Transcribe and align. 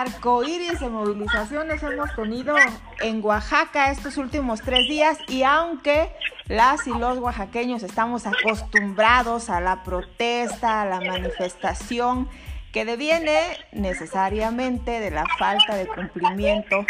arco 0.00 0.42
iris 0.42 0.80
de 0.80 0.88
movilizaciones 0.88 1.82
hemos 1.82 2.14
tenido 2.14 2.56
en 3.00 3.22
Oaxaca 3.22 3.90
estos 3.90 4.16
últimos 4.16 4.62
tres 4.62 4.88
días 4.88 5.18
y 5.28 5.42
aunque 5.42 6.10
las 6.46 6.86
y 6.86 6.90
los 6.90 7.18
oaxaqueños 7.18 7.82
estamos 7.82 8.26
acostumbrados 8.26 9.50
a 9.50 9.60
la 9.60 9.82
protesta, 9.82 10.82
a 10.82 10.86
la 10.86 11.00
manifestación, 11.02 12.30
que 12.72 12.86
deviene 12.86 13.38
necesariamente 13.72 15.00
de 15.00 15.10
la 15.10 15.26
falta 15.38 15.76
de 15.76 15.86
cumplimiento 15.86 16.86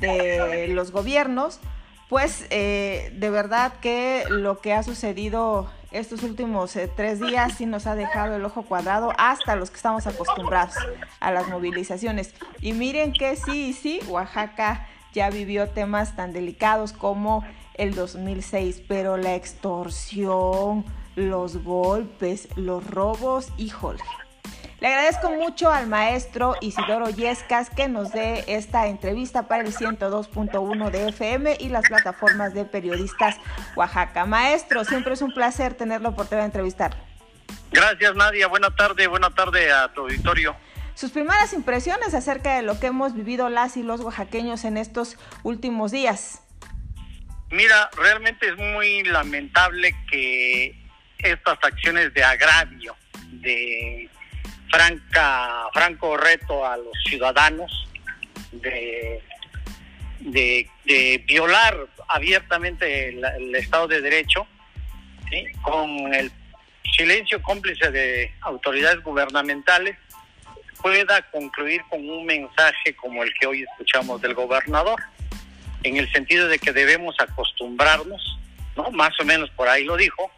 de 0.00 0.68
los 0.68 0.90
gobiernos, 0.90 1.60
pues 2.08 2.46
eh, 2.48 3.10
de 3.14 3.28
verdad 3.28 3.74
que 3.82 4.24
lo 4.30 4.60
que 4.60 4.72
ha 4.72 4.82
sucedido 4.82 5.70
estos 5.94 6.24
últimos 6.24 6.74
eh, 6.74 6.90
tres 6.94 7.20
días 7.20 7.54
sí 7.56 7.66
nos 7.66 7.86
ha 7.86 7.94
dejado 7.94 8.34
el 8.34 8.44
ojo 8.44 8.62
cuadrado 8.62 9.12
hasta 9.16 9.54
los 9.54 9.70
que 9.70 9.76
estamos 9.76 10.06
acostumbrados 10.06 10.74
a 11.20 11.30
las 11.30 11.48
movilizaciones. 11.48 12.34
Y 12.60 12.72
miren 12.72 13.12
que 13.12 13.36
sí, 13.36 13.72
sí, 13.72 14.00
Oaxaca 14.08 14.88
ya 15.12 15.30
vivió 15.30 15.70
temas 15.70 16.16
tan 16.16 16.32
delicados 16.32 16.92
como 16.92 17.44
el 17.74 17.94
2006, 17.94 18.82
pero 18.88 19.16
la 19.16 19.36
extorsión, 19.36 20.84
los 21.14 21.62
golpes, 21.62 22.48
los 22.56 22.84
robos, 22.84 23.52
híjole. 23.56 24.02
Le 24.80 24.88
agradezco 24.88 25.30
mucho 25.30 25.70
al 25.70 25.86
maestro 25.86 26.56
Isidoro 26.60 27.08
Yescas 27.08 27.70
que 27.70 27.88
nos 27.88 28.12
dé 28.12 28.44
esta 28.48 28.86
entrevista 28.88 29.46
para 29.46 29.62
el 29.62 29.72
102.1 29.72 30.90
de 30.90 31.08
FM 31.08 31.56
y 31.60 31.68
las 31.68 31.88
plataformas 31.88 32.54
de 32.54 32.64
periodistas 32.64 33.36
Oaxaca. 33.76 34.26
Maestro, 34.26 34.84
siempre 34.84 35.14
es 35.14 35.22
un 35.22 35.32
placer 35.32 35.74
tenerlo 35.74 36.10
por 36.10 36.24
oportunidad 36.24 36.42
de 36.42 36.46
entrevistarlo. 36.46 37.00
Gracias 37.70 38.14
Nadia, 38.14 38.46
buena 38.46 38.74
tarde, 38.74 39.06
buena 39.06 39.30
tarde 39.30 39.72
a 39.72 39.92
tu 39.92 40.02
auditorio. 40.02 40.56
Sus 40.94 41.10
primeras 41.10 41.52
impresiones 41.52 42.14
acerca 42.14 42.56
de 42.56 42.62
lo 42.62 42.78
que 42.78 42.86
hemos 42.86 43.14
vivido 43.14 43.48
las 43.48 43.76
y 43.76 43.82
los 43.82 44.00
oaxaqueños 44.00 44.64
en 44.64 44.76
estos 44.76 45.16
últimos 45.42 45.90
días. 45.90 46.42
Mira, 47.50 47.90
realmente 47.96 48.48
es 48.48 48.56
muy 48.56 49.02
lamentable 49.04 49.94
que 50.10 50.76
estas 51.18 51.58
acciones 51.62 52.14
de 52.14 52.22
agravio, 52.22 52.96
de 53.32 54.08
franca, 54.74 55.68
franco 55.72 56.16
reto 56.16 56.66
a 56.66 56.76
los 56.76 56.92
ciudadanos 57.08 57.88
de, 58.50 59.22
de, 60.20 61.24
violar 61.26 61.86
abiertamente 62.08 63.08
el, 63.08 63.54
Estado 63.54 63.88
de 63.88 64.00
Derecho, 64.00 64.46
con 65.62 66.12
el 66.12 66.30
silencio 66.96 67.40
cómplice 67.42 67.90
de 67.90 68.32
autoridades 68.40 69.02
gubernamentales, 69.02 69.96
pueda 70.82 71.22
concluir 71.30 71.80
con 71.88 72.08
un 72.08 72.26
mensaje 72.26 72.94
como 72.96 73.22
el 73.22 73.32
que 73.34 73.46
hoy 73.46 73.62
escuchamos 73.62 74.20
del 74.20 74.34
gobernador, 74.34 75.00
en 75.82 75.96
el 75.96 76.10
sentido 76.12 76.48
de 76.48 76.58
que 76.58 76.72
debemos 76.72 77.14
acostumbrarnos, 77.18 78.38
¿no? 78.76 78.90
más 78.90 79.18
o 79.20 79.24
menos 79.24 79.50
por 79.50 79.68
ahí 79.68 79.84
lo 79.84 79.96
dijo, 79.96 80.30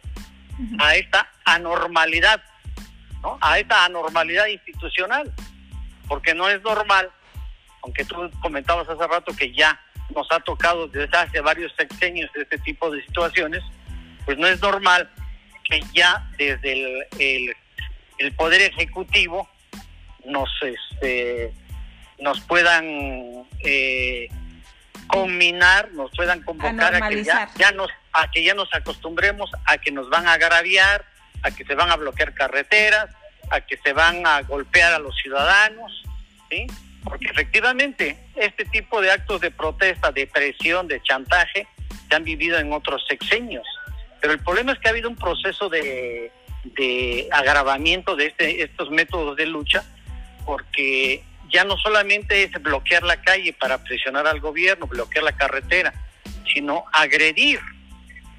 a 0.79 0.95
esta 0.95 1.31
anormalidad 1.45 2.41
a 3.41 3.59
esta 3.59 3.85
anormalidad 3.85 4.47
institucional, 4.47 5.33
porque 6.07 6.33
no 6.33 6.49
es 6.49 6.61
normal, 6.61 7.09
aunque 7.83 8.05
tú 8.05 8.29
comentabas 8.41 8.87
hace 8.89 9.07
rato 9.07 9.35
que 9.35 9.53
ya 9.53 9.79
nos 10.15 10.27
ha 10.31 10.39
tocado 10.39 10.87
desde 10.87 11.17
hace 11.17 11.41
varios 11.41 11.73
sexenios 11.77 12.29
este 12.35 12.57
tipo 12.59 12.89
de 12.89 13.01
situaciones, 13.03 13.61
pues 14.25 14.37
no 14.37 14.47
es 14.47 14.61
normal 14.61 15.09
que 15.63 15.81
ya 15.93 16.29
desde 16.37 17.05
el, 17.19 17.55
el, 18.19 18.35
poder 18.35 18.61
ejecutivo 18.61 19.49
nos 20.25 20.49
este 20.61 21.53
nos 22.19 22.39
puedan 22.41 22.85
eh, 23.59 24.27
combinar, 25.07 25.91
nos 25.93 26.11
puedan 26.11 26.41
convocar 26.43 26.95
a 26.95 27.09
que 27.09 27.23
ya, 27.23 27.49
ya, 27.57 27.71
nos 27.71 27.89
a 28.13 28.29
que 28.31 28.43
ya 28.43 28.53
nos 28.53 28.73
acostumbremos 28.73 29.51
a 29.65 29.77
que 29.77 29.91
nos 29.91 30.09
van 30.09 30.27
a 30.27 30.33
agraviar, 30.33 31.05
a 31.43 31.51
que 31.51 31.63
se 31.65 31.75
van 31.75 31.91
a 31.91 31.95
bloquear 31.95 32.33
carreteras, 32.33 33.09
a 33.49 33.61
que 33.61 33.77
se 33.77 33.93
van 33.93 34.25
a 34.25 34.41
golpear 34.41 34.93
a 34.93 34.99
los 34.99 35.15
ciudadanos. 35.15 36.03
Porque 37.03 37.27
efectivamente 37.27 38.17
este 38.35 38.65
tipo 38.65 39.01
de 39.01 39.11
actos 39.11 39.41
de 39.41 39.51
protesta, 39.51 40.11
de 40.11 40.27
presión, 40.27 40.87
de 40.87 41.01
chantaje, 41.01 41.67
se 42.09 42.15
han 42.15 42.23
vivido 42.23 42.57
en 42.57 42.73
otros 42.73 43.05
sexenios. 43.07 43.65
Pero 44.21 44.33
el 44.33 44.39
problema 44.39 44.73
es 44.73 44.79
que 44.79 44.87
ha 44.87 44.91
habido 44.91 45.09
un 45.09 45.15
proceso 45.15 45.69
de, 45.69 46.31
de 46.63 47.27
agravamiento 47.31 48.15
de 48.15 48.27
este, 48.27 48.63
estos 48.63 48.89
métodos 48.89 49.37
de 49.37 49.45
lucha, 49.45 49.83
porque 50.45 51.23
ya 51.49 51.63
no 51.63 51.77
solamente 51.77 52.43
es 52.43 52.51
bloquear 52.61 53.03
la 53.03 53.21
calle 53.21 53.53
para 53.53 53.83
presionar 53.83 54.27
al 54.27 54.39
gobierno, 54.39 54.87
bloquear 54.87 55.23
la 55.23 55.35
carretera, 55.35 55.93
sino 56.53 56.85
agredir 56.91 57.59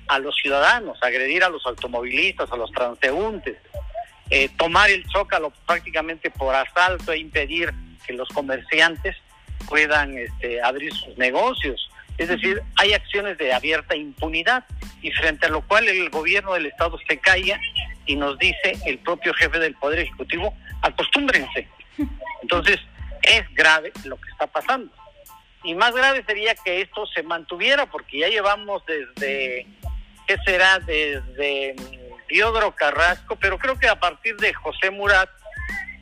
a 0.09 0.19
los 0.19 0.35
ciudadanos, 0.37 0.99
agredir 1.03 1.45
a 1.45 1.49
los 1.49 1.65
automovilistas, 1.67 2.51
a 2.51 2.57
los 2.57 2.71
transeúntes, 2.73 3.57
eh, 4.31 4.49
tomar 4.57 4.91
el 4.91 5.05
zócalo 5.11 5.53
prácticamente 5.67 6.31
por 6.31 6.55
asalto 6.55 7.13
e 7.13 7.19
impedir 7.19 7.73
que 8.07 8.13
los 8.13 8.29
comerciantes 8.29 9.17
puedan 9.69 10.17
este, 10.17 10.63
abrir 10.63 10.93
sus 10.95 11.17
negocios. 11.19 11.91
Es 12.17 12.29
decir, 12.29 12.63
hay 12.77 12.95
acciones 12.95 13.39
de 13.39 13.53
abierta 13.53 13.95
impunidad 13.95 14.65
y 15.03 15.11
frente 15.13 15.47
a 15.47 15.51
lo 15.51 15.63
cual 15.63 15.89
el 15.89 16.11
gobierno 16.11 16.55
del 16.55 16.67
Estado 16.67 16.99
se 17.09 17.19
calla 17.19 17.61
y 18.07 18.17
nos 18.17 18.39
dice 18.39 18.77
el 18.87 18.99
propio 18.99 19.33
jefe 19.35 19.59
del 19.59 19.75
Poder 19.75 20.01
Ejecutivo, 20.01 20.55
acostúmbrense. 20.83 21.69
Entonces, 22.43 22.79
es 23.23 23.43
grave 23.55 23.93
lo 24.05 24.17
que 24.17 24.31
está 24.31 24.47
pasando. 24.47 24.93
Y 25.65 25.75
más 25.75 25.95
grave 25.95 26.25
sería 26.27 26.55
que 26.55 26.81
esto 26.81 27.07
se 27.07 27.23
mantuviera 27.23 27.87
porque 27.87 28.19
ya 28.21 28.29
llevamos 28.29 28.83
desde 28.87 29.67
¿qué 30.27 30.37
será? 30.45 30.79
Desde 30.79 31.75
Diodro 32.29 32.75
Carrasco, 32.75 33.37
pero 33.37 33.59
creo 33.59 33.79
que 33.79 33.89
a 33.89 33.99
partir 33.99 34.37
de 34.37 34.53
José 34.55 34.91
Murat, 34.91 35.29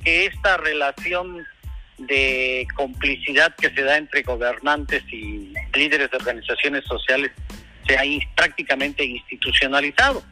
que 0.05 0.27
esta 0.27 0.57
relación 0.57 1.47
de 1.99 2.67
complicidad 2.77 3.55
que 3.57 3.71
se 3.71 3.83
da 3.83 3.97
entre 3.97 4.23
gobernantes 4.23 5.03
y 5.11 5.53
líderes 5.75 6.11
de 6.11 6.17
organizaciones 6.17 6.85
sociales 6.85 7.33
se 7.87 7.97
ha 7.97 8.03
prácticamente 8.35 9.05
institucionalizado, 9.05 10.23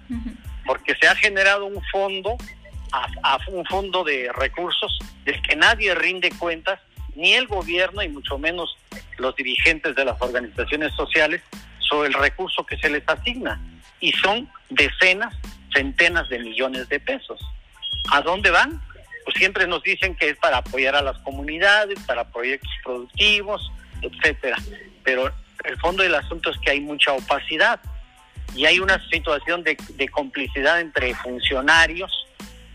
porque 0.66 0.94
se 1.00 1.06
ha 1.06 1.14
generado 1.14 1.66
un 1.66 1.82
fondo, 1.90 2.36
a, 2.92 3.38
un 3.48 3.64
fondo 3.66 4.04
de 4.04 4.30
recursos 4.32 4.98
del 5.24 5.40
que 5.42 5.56
nadie 5.56 5.94
rinde 5.94 6.30
cuentas, 6.38 6.80
ni 7.14 7.34
el 7.34 7.46
gobierno 7.46 8.02
y 8.02 8.08
mucho 8.08 8.38
menos 8.38 8.76
los 9.18 9.36
dirigentes 9.36 9.94
de 9.94 10.04
las 10.04 10.20
organizaciones 10.20 10.92
sociales, 10.94 11.42
sobre 11.78 12.08
el 12.08 12.14
recurso 12.14 12.66
que 12.66 12.76
se 12.76 12.90
les 12.90 13.08
asigna. 13.08 13.60
Y 14.00 14.12
son 14.12 14.50
decenas, 14.70 15.34
centenas 15.74 16.28
de 16.28 16.38
millones 16.38 16.88
de 16.88 17.00
pesos. 17.00 17.40
¿A 18.10 18.20
dónde 18.20 18.50
van? 18.50 18.80
Pues 19.24 19.36
siempre 19.36 19.66
nos 19.66 19.82
dicen 19.82 20.14
que 20.14 20.30
es 20.30 20.36
para 20.38 20.58
apoyar 20.58 20.94
a 20.94 21.02
las 21.02 21.18
comunidades, 21.18 21.98
para 22.06 22.30
proyectos 22.30 22.70
productivos, 22.82 23.70
etcétera. 24.02 24.56
Pero 25.02 25.32
el 25.64 25.78
fondo 25.80 26.02
del 26.02 26.14
asunto 26.14 26.50
es 26.50 26.58
que 26.58 26.70
hay 26.70 26.80
mucha 26.80 27.12
opacidad 27.12 27.80
y 28.54 28.66
hay 28.66 28.78
una 28.78 29.02
situación 29.08 29.64
de, 29.64 29.76
complicidad 30.10 30.80
entre 30.80 31.14
funcionarios 31.14 32.12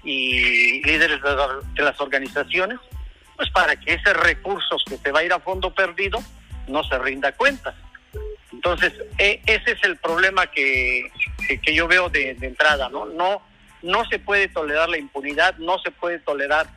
y 0.03 0.81
líderes 0.83 1.21
de, 1.21 1.35
de, 1.73 1.83
las 1.83 1.99
organizaciones, 2.01 2.79
pues 3.35 3.49
para 3.51 3.75
que 3.75 3.93
ese 3.93 4.13
recursos 4.13 4.83
que 4.87 4.97
se 4.97 5.11
va 5.11 5.19
a 5.19 5.23
ir 5.23 5.33
a 5.33 5.39
fondo 5.39 5.73
perdido 5.73 6.19
no 6.67 6.83
se 6.83 6.97
rinda 6.97 7.31
cuentas. 7.33 7.75
Entonces, 8.59 8.91
e, 9.17 9.41
ese 9.45 9.71
es 9.71 9.83
el 9.85 9.95
problema 9.95 10.47
que, 10.47 11.09
que, 11.63 11.73
yo 11.73 11.87
veo 11.87 12.09
de, 12.09 12.31
entrada, 12.41 12.89
¿no? 12.89 13.05
No, 13.05 13.41
no 13.81 14.03
se 14.09 14.19
puede 14.19 14.49
tolerar 14.49 14.89
la 14.89 14.97
impunidad, 14.97 15.57
no 15.59 15.79
se 15.79 15.91
puede 15.91 16.19
tolerar 16.19 16.67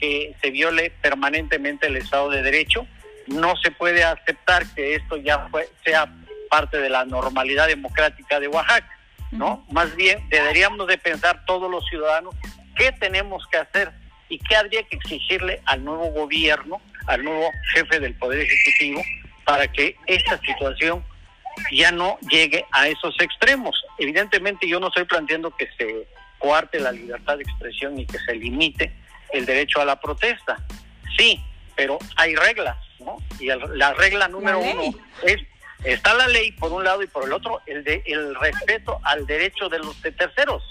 que 0.00 0.34
se 0.42 0.50
viole 0.50 0.90
permanentemente 1.00 1.86
el 1.86 1.96
Estado 1.96 2.28
de 2.30 2.42
Derecho, 2.42 2.88
no 3.28 3.54
se 3.54 3.70
puede 3.70 4.02
aceptar 4.02 4.66
que 4.74 4.96
esto 4.96 5.16
ya 5.16 5.48
sea 5.84 6.12
parte 6.50 6.78
de 6.78 6.90
la 6.90 7.04
normalidad 7.04 7.68
democrática 7.68 8.40
de 8.40 8.48
Oaxaca, 8.48 8.90
¿no? 9.30 9.64
Más 9.70 9.94
bien 9.94 10.28
deberíamos 10.30 10.88
de 10.88 10.98
pensar 10.98 11.44
todos 11.44 11.70
los 11.70 11.86
ciudadanos 11.86 12.34
qué 12.74 12.90
tenemos 12.90 13.46
que 13.46 13.58
hacer 13.58 13.92
y 14.28 14.40
qué 14.40 14.56
habría 14.56 14.82
que 14.82 14.96
exigirle 14.96 15.62
al 15.66 15.84
nuevo 15.84 16.10
gobierno, 16.10 16.80
al 17.06 17.22
nuevo 17.22 17.52
jefe 17.74 18.00
del 18.00 18.14
Poder 18.14 18.40
Ejecutivo, 18.40 19.04
para 19.44 19.68
que 19.68 19.94
esta 20.08 20.36
situación 20.40 21.04
ya 21.72 21.92
no 21.92 22.18
llegue 22.30 22.64
a 22.72 22.88
esos 22.88 23.14
extremos. 23.20 23.84
Evidentemente 23.98 24.68
yo 24.68 24.80
no 24.80 24.88
estoy 24.88 25.04
planteando 25.04 25.50
que 25.50 25.68
se 25.76 26.06
coarte 26.38 26.80
la 26.80 26.92
libertad 26.92 27.36
de 27.36 27.42
expresión 27.42 27.98
y 27.98 28.06
que 28.06 28.18
se 28.18 28.34
limite 28.34 28.92
el 29.32 29.44
derecho 29.44 29.80
a 29.80 29.84
la 29.84 30.00
protesta. 30.00 30.56
Sí, 31.16 31.40
pero 31.76 31.98
hay 32.16 32.34
reglas, 32.34 32.76
¿no? 33.00 33.16
Y 33.40 33.46
la 33.46 33.94
regla 33.94 34.28
número 34.28 34.60
uno 34.60 34.94
es 35.24 35.38
está 35.84 36.14
la 36.14 36.26
ley 36.26 36.52
por 36.52 36.72
un 36.72 36.84
lado 36.84 37.02
y 37.02 37.06
por 37.06 37.24
el 37.24 37.32
otro 37.32 37.60
el 37.66 37.84
de 37.84 38.02
el 38.06 38.34
respeto 38.34 38.98
al 39.04 39.26
derecho 39.26 39.68
de 39.68 39.78
los 39.78 40.00
terceros. 40.00 40.62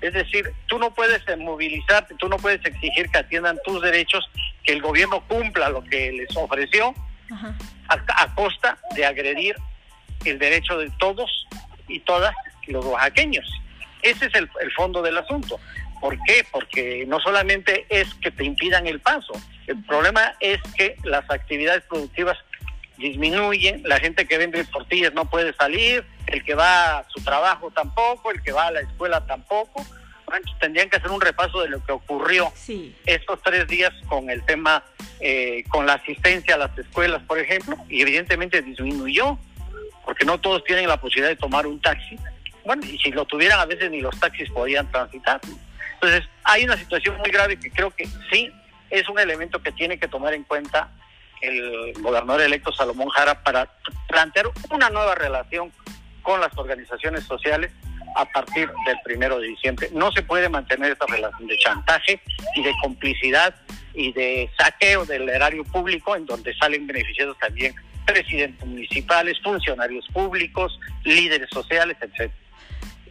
Es 0.00 0.12
decir, 0.14 0.52
tú 0.66 0.78
no 0.80 0.92
puedes 0.92 1.22
movilizarte, 1.38 2.16
tú 2.16 2.28
no 2.28 2.36
puedes 2.36 2.64
exigir 2.64 3.08
que 3.08 3.18
atiendan 3.18 3.58
tus 3.64 3.80
derechos 3.80 4.28
que 4.64 4.72
el 4.72 4.82
gobierno 4.82 5.22
cumpla 5.28 5.68
lo 5.68 5.84
que 5.84 6.10
les 6.10 6.36
ofreció 6.36 6.92
a, 7.88 8.34
costa 8.34 8.78
de 8.96 9.06
agredir 9.06 9.56
el 10.24 10.38
derecho 10.38 10.78
de 10.78 10.90
todos 10.98 11.46
y 11.88 12.00
todas 12.00 12.34
los 12.66 12.84
oaxaqueños. 12.84 13.48
Ese 14.02 14.26
es 14.26 14.34
el, 14.34 14.48
fondo 14.72 15.02
del 15.02 15.16
asunto. 15.18 15.60
¿Por 16.00 16.18
qué? 16.24 16.44
Porque 16.50 17.04
no 17.06 17.20
solamente 17.20 17.86
es 17.88 18.12
que 18.14 18.30
te 18.30 18.44
impidan 18.44 18.86
el 18.86 19.00
paso, 19.00 19.32
el 19.66 19.82
problema 19.84 20.34
es 20.40 20.60
que 20.76 20.96
las 21.04 21.28
actividades 21.30 21.84
productivas 21.84 22.36
disminuyen, 22.98 23.82
la 23.84 23.98
gente 23.98 24.26
que 24.26 24.38
vende 24.38 24.64
tortillas 24.64 25.14
no 25.14 25.30
puede 25.30 25.52
salir, 25.54 26.04
el 26.26 26.44
que 26.44 26.54
va 26.54 26.98
a 26.98 27.08
su 27.08 27.22
trabajo 27.22 27.70
tampoco, 27.70 28.30
el 28.30 28.42
que 28.42 28.52
va 28.52 28.66
a 28.66 28.70
la 28.72 28.80
escuela 28.80 29.24
tampoco. 29.26 29.84
Bueno, 30.26 30.46
tendrían 30.60 30.88
que 30.88 30.96
hacer 30.96 31.10
un 31.10 31.20
repaso 31.20 31.60
de 31.60 31.68
lo 31.68 31.84
que 31.84 31.92
ocurrió 31.92 32.52
estos 33.06 33.42
tres 33.42 33.66
días 33.68 33.92
con 34.08 34.30
el 34.30 34.44
tema, 34.44 34.82
eh, 35.20 35.62
con 35.68 35.86
la 35.86 35.94
asistencia 35.94 36.54
a 36.54 36.58
las 36.58 36.76
escuelas, 36.78 37.22
por 37.24 37.38
ejemplo, 37.38 37.76
y 37.88 38.00
evidentemente 38.00 38.62
disminuyó, 38.62 39.38
porque 40.04 40.24
no 40.24 40.38
todos 40.38 40.64
tienen 40.64 40.88
la 40.88 41.00
posibilidad 41.00 41.30
de 41.30 41.36
tomar 41.36 41.66
un 41.66 41.80
taxi. 41.80 42.16
Bueno, 42.64 42.82
y 42.86 42.98
si 42.98 43.10
lo 43.10 43.24
tuvieran 43.24 43.60
a 43.60 43.66
veces 43.66 43.90
ni 43.90 44.00
los 44.00 44.18
taxis 44.18 44.50
podían 44.50 44.90
transitar. 44.90 45.40
Entonces, 45.94 46.28
hay 46.44 46.64
una 46.64 46.76
situación 46.76 47.16
muy 47.18 47.30
grave 47.30 47.58
que 47.58 47.70
creo 47.70 47.90
que 47.90 48.06
sí 48.30 48.50
es 48.90 49.08
un 49.08 49.18
elemento 49.18 49.62
que 49.62 49.72
tiene 49.72 49.98
que 49.98 50.08
tomar 50.08 50.34
en 50.34 50.44
cuenta 50.44 50.90
el 51.40 51.92
gobernador 52.00 52.42
electo 52.42 52.72
Salomón 52.72 53.08
Jara 53.08 53.42
para 53.42 53.68
plantear 54.08 54.46
una 54.70 54.90
nueva 54.90 55.14
relación 55.14 55.72
con 56.22 56.40
las 56.40 56.56
organizaciones 56.56 57.24
sociales 57.24 57.72
a 58.14 58.24
partir 58.26 58.70
del 58.86 58.96
primero 59.04 59.40
de 59.40 59.48
diciembre. 59.48 59.88
No 59.92 60.12
se 60.12 60.22
puede 60.22 60.48
mantener 60.48 60.92
esta 60.92 61.06
relación 61.06 61.48
de 61.48 61.56
chantaje 61.58 62.20
y 62.54 62.62
de 62.62 62.72
complicidad 62.80 63.54
y 63.94 64.12
de 64.12 64.50
saqueo 64.58 65.04
del 65.04 65.28
erario 65.28 65.64
público 65.64 66.14
en 66.14 66.26
donde 66.26 66.54
salen 66.54 66.86
beneficiados 66.86 67.36
también 67.38 67.74
presidentes 68.06 68.66
municipales, 68.66 69.38
funcionarios 69.42 70.06
públicos, 70.12 70.78
líderes 71.04 71.48
sociales, 71.50 71.96
etcétera. 72.00 72.32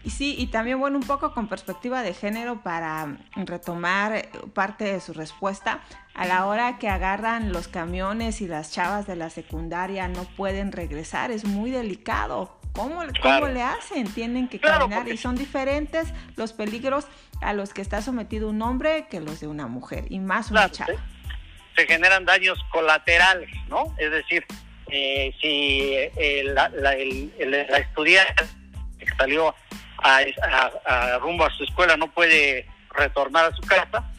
Y 0.03 0.09
sí, 0.09 0.35
y 0.37 0.47
también, 0.47 0.79
bueno, 0.79 0.97
un 0.97 1.05
poco 1.05 1.33
con 1.33 1.47
perspectiva 1.47 2.01
de 2.01 2.13
género 2.13 2.61
para 2.63 3.17
retomar 3.35 4.29
parte 4.53 4.85
de 4.85 4.99
su 4.99 5.13
respuesta. 5.13 5.81
A 6.15 6.25
la 6.25 6.45
hora 6.47 6.79
que 6.79 6.89
agarran 6.89 7.53
los 7.53 7.67
camiones 7.67 8.41
y 8.41 8.47
las 8.47 8.71
chavas 8.71 9.05
de 9.05 9.15
la 9.15 9.29
secundaria 9.29 10.07
no 10.07 10.23
pueden 10.35 10.71
regresar, 10.71 11.29
es 11.29 11.45
muy 11.45 11.69
delicado. 11.69 12.59
¿Cómo, 12.73 13.01
¿cómo 13.21 13.47
le 13.47 13.61
hacen? 13.61 14.11
Tienen 14.11 14.47
que 14.47 14.59
caminar 14.59 15.07
y 15.07 15.17
son 15.17 15.35
diferentes 15.35 16.13
los 16.35 16.53
peligros 16.53 17.05
a 17.41 17.53
los 17.53 17.73
que 17.73 17.81
está 17.81 18.01
sometido 18.01 18.49
un 18.49 18.61
hombre 18.61 19.07
que 19.09 19.19
los 19.19 19.39
de 19.39 19.47
una 19.47 19.67
mujer, 19.67 20.05
y 20.09 20.19
más 20.19 20.51
una 20.51 20.71
chava. 20.71 20.93
Se, 21.75 21.85
generan 21.85 22.25
daños 22.25 22.59
colaterales, 22.71 23.49
¿no? 23.67 23.95
Es 23.97 24.11
decir, 24.11 24.45
eh, 24.91 25.33
si 25.41 25.93
eh, 25.95 26.43
la, 26.45 26.69
la, 26.69 26.95
la 26.95 27.77
estudiante 27.77 28.45
que 28.99 29.05
salió 29.17 29.55
a, 29.97 31.19
rumbo 31.19 31.45
a 31.45 31.49
su 31.51 31.63
escuela 31.63 31.95
no 31.97 32.11
puede 32.11 32.65
retornar 32.93 33.45
a 33.45 33.55
su 33.55 33.61
casa, 33.61 34.11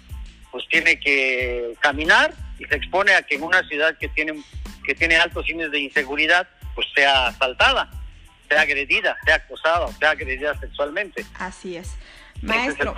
pues 0.50 0.64
tiene 0.68 0.98
que 0.98 1.74
caminar 1.80 2.32
y 2.58 2.64
se 2.64 2.76
expone 2.76 3.14
a 3.14 3.22
que 3.22 3.34
en 3.34 3.42
una 3.42 3.62
ciudad 3.68 3.96
que 3.98 4.08
tiene, 4.08 4.42
que 4.84 4.94
tiene 4.94 5.16
altos 5.16 5.48
índices 5.48 5.72
de 5.72 5.80
inseguridad, 5.80 6.48
pues 6.74 6.86
sea 6.94 7.28
asaltada, 7.28 7.90
sea 8.48 8.62
agredida, 8.62 9.16
sea 9.24 9.36
acosada, 9.36 9.88
sea 9.88 10.10
agredida 10.10 10.58
sexualmente. 10.58 11.24
Así 11.38 11.76
es. 11.76 11.96
Maestro, 12.40 12.94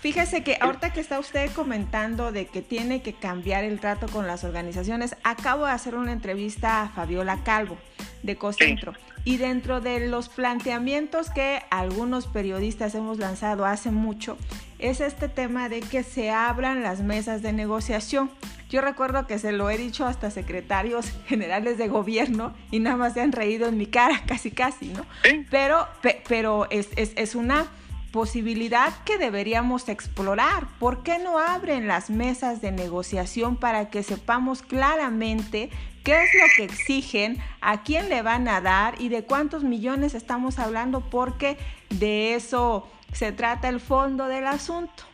fíjese 0.00 0.42
que 0.42 0.58
ahorita 0.60 0.92
que 0.92 1.00
está 1.00 1.18
usted 1.18 1.50
comentando 1.52 2.32
de 2.32 2.46
que 2.46 2.62
tiene 2.62 3.02
que 3.02 3.12
cambiar 3.12 3.64
el 3.64 3.80
trato 3.80 4.08
con 4.08 4.26
las 4.26 4.44
organizaciones, 4.44 5.16
acabo 5.22 5.66
de 5.66 5.72
hacer 5.72 5.94
una 5.94 6.12
entrevista 6.12 6.82
a 6.82 6.88
Fabiola 6.88 7.42
Calvo 7.44 7.76
de 8.22 8.36
Cocentro. 8.36 8.94
Y 9.24 9.36
dentro 9.36 9.80
de 9.80 10.08
los 10.08 10.28
planteamientos 10.30 11.28
que 11.30 11.62
algunos 11.70 12.26
periodistas 12.26 12.94
hemos 12.94 13.18
lanzado 13.18 13.66
hace 13.66 13.90
mucho, 13.90 14.38
es 14.78 15.00
este 15.00 15.28
tema 15.28 15.68
de 15.68 15.80
que 15.80 16.02
se 16.02 16.30
abran 16.30 16.82
las 16.82 17.02
mesas 17.02 17.42
de 17.42 17.52
negociación. 17.52 18.30
Yo 18.70 18.80
recuerdo 18.80 19.26
que 19.26 19.38
se 19.38 19.52
lo 19.52 19.68
he 19.68 19.76
dicho 19.76 20.06
hasta 20.06 20.30
secretarios 20.30 21.12
generales 21.26 21.76
de 21.76 21.88
gobierno 21.88 22.54
y 22.70 22.78
nada 22.78 22.96
más 22.96 23.14
se 23.14 23.20
han 23.20 23.32
reído 23.32 23.68
en 23.68 23.76
mi 23.76 23.86
cara, 23.86 24.22
casi 24.26 24.50
casi, 24.50 24.86
¿no? 24.86 25.04
Pero, 25.50 25.86
pero 26.28 26.66
es, 26.70 26.88
es, 26.96 27.12
es 27.16 27.34
una 27.34 27.66
posibilidad 28.12 28.92
que 29.04 29.18
deberíamos 29.18 29.88
explorar. 29.88 30.66
¿Por 30.78 31.02
qué 31.02 31.18
no 31.18 31.38
abren 31.38 31.86
las 31.86 32.10
mesas 32.10 32.60
de 32.60 32.72
negociación 32.72 33.56
para 33.56 33.90
que 33.90 34.02
sepamos 34.02 34.62
claramente 34.62 35.70
qué 36.04 36.22
es 36.22 36.30
lo 36.34 36.46
que 36.56 36.64
exigen, 36.64 37.38
a 37.60 37.82
quién 37.82 38.08
le 38.08 38.22
van 38.22 38.48
a 38.48 38.60
dar 38.60 39.00
y 39.00 39.08
de 39.08 39.24
cuántos 39.24 39.64
millones 39.64 40.14
estamos 40.14 40.58
hablando? 40.58 41.00
Porque 41.00 41.56
de 41.90 42.34
eso 42.34 42.88
se 43.12 43.32
trata 43.32 43.68
el 43.68 43.80
fondo 43.80 44.26
del 44.26 44.46
asunto 44.46 45.09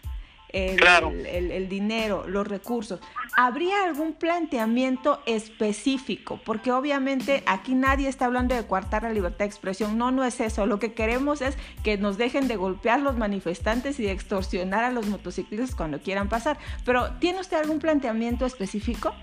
el, 0.57 1.69
dinero, 1.69 2.25
los 2.27 2.47
recursos. 2.47 3.01
¿Habría 3.37 3.85
algún 3.85 4.15
planteamiento 4.15 5.23
específico? 5.27 6.41
Porque 6.45 6.73
obviamente 6.73 7.43
aquí 7.47 7.75
nadie 7.75 8.09
está 8.09 8.25
hablando 8.25 8.55
de 8.55 8.67
coartar 8.67 9.03
la 9.03 9.13
libertad 9.13 9.41
de 9.41 9.47
expresión. 9.47 9.99
No, 9.99 10.11
no 10.11 10.25
es 10.25 10.41
eso. 10.41 10.67
Lo 10.67 10.79
que 10.79 10.95
queremos 10.95 11.43
es 11.43 11.57
que 11.85 11.99
nos 11.99 12.17
dejen 12.17 12.49
de 12.49 12.57
golpear 12.57 13.01
los 13.01 13.17
manifestantes 13.17 14.01
y 14.01 14.05
de 14.05 14.13
extorsionar 14.13 14.85
a 14.85 14.91
los 14.91 15.07
motociclistas 15.07 15.75
cuando 15.75 16.01
quieran 16.01 16.29
pasar. 16.29 16.59
Pero 16.85 17.13
¿tiene 17.19 17.41
usted 17.41 17.59
algún 17.59 17.79
planteamiento 17.79 18.47
específico? 18.47 19.15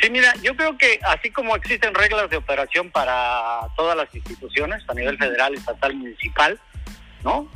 Sí, 0.00 0.10
mira, 0.10 0.34
yo 0.42 0.54
creo 0.56 0.76
que 0.76 1.00
así 1.06 1.30
como 1.30 1.56
existen 1.56 1.94
reglas 1.94 2.28
de 2.28 2.36
operación 2.36 2.90
para 2.90 3.60
todas 3.76 3.96
las 3.96 4.14
instituciones 4.14 4.82
a 4.88 4.94
nivel 4.94 5.16
federal, 5.16 5.54
estatal, 5.54 5.94
municipal, 5.94 6.60
¿no? 7.24 7.48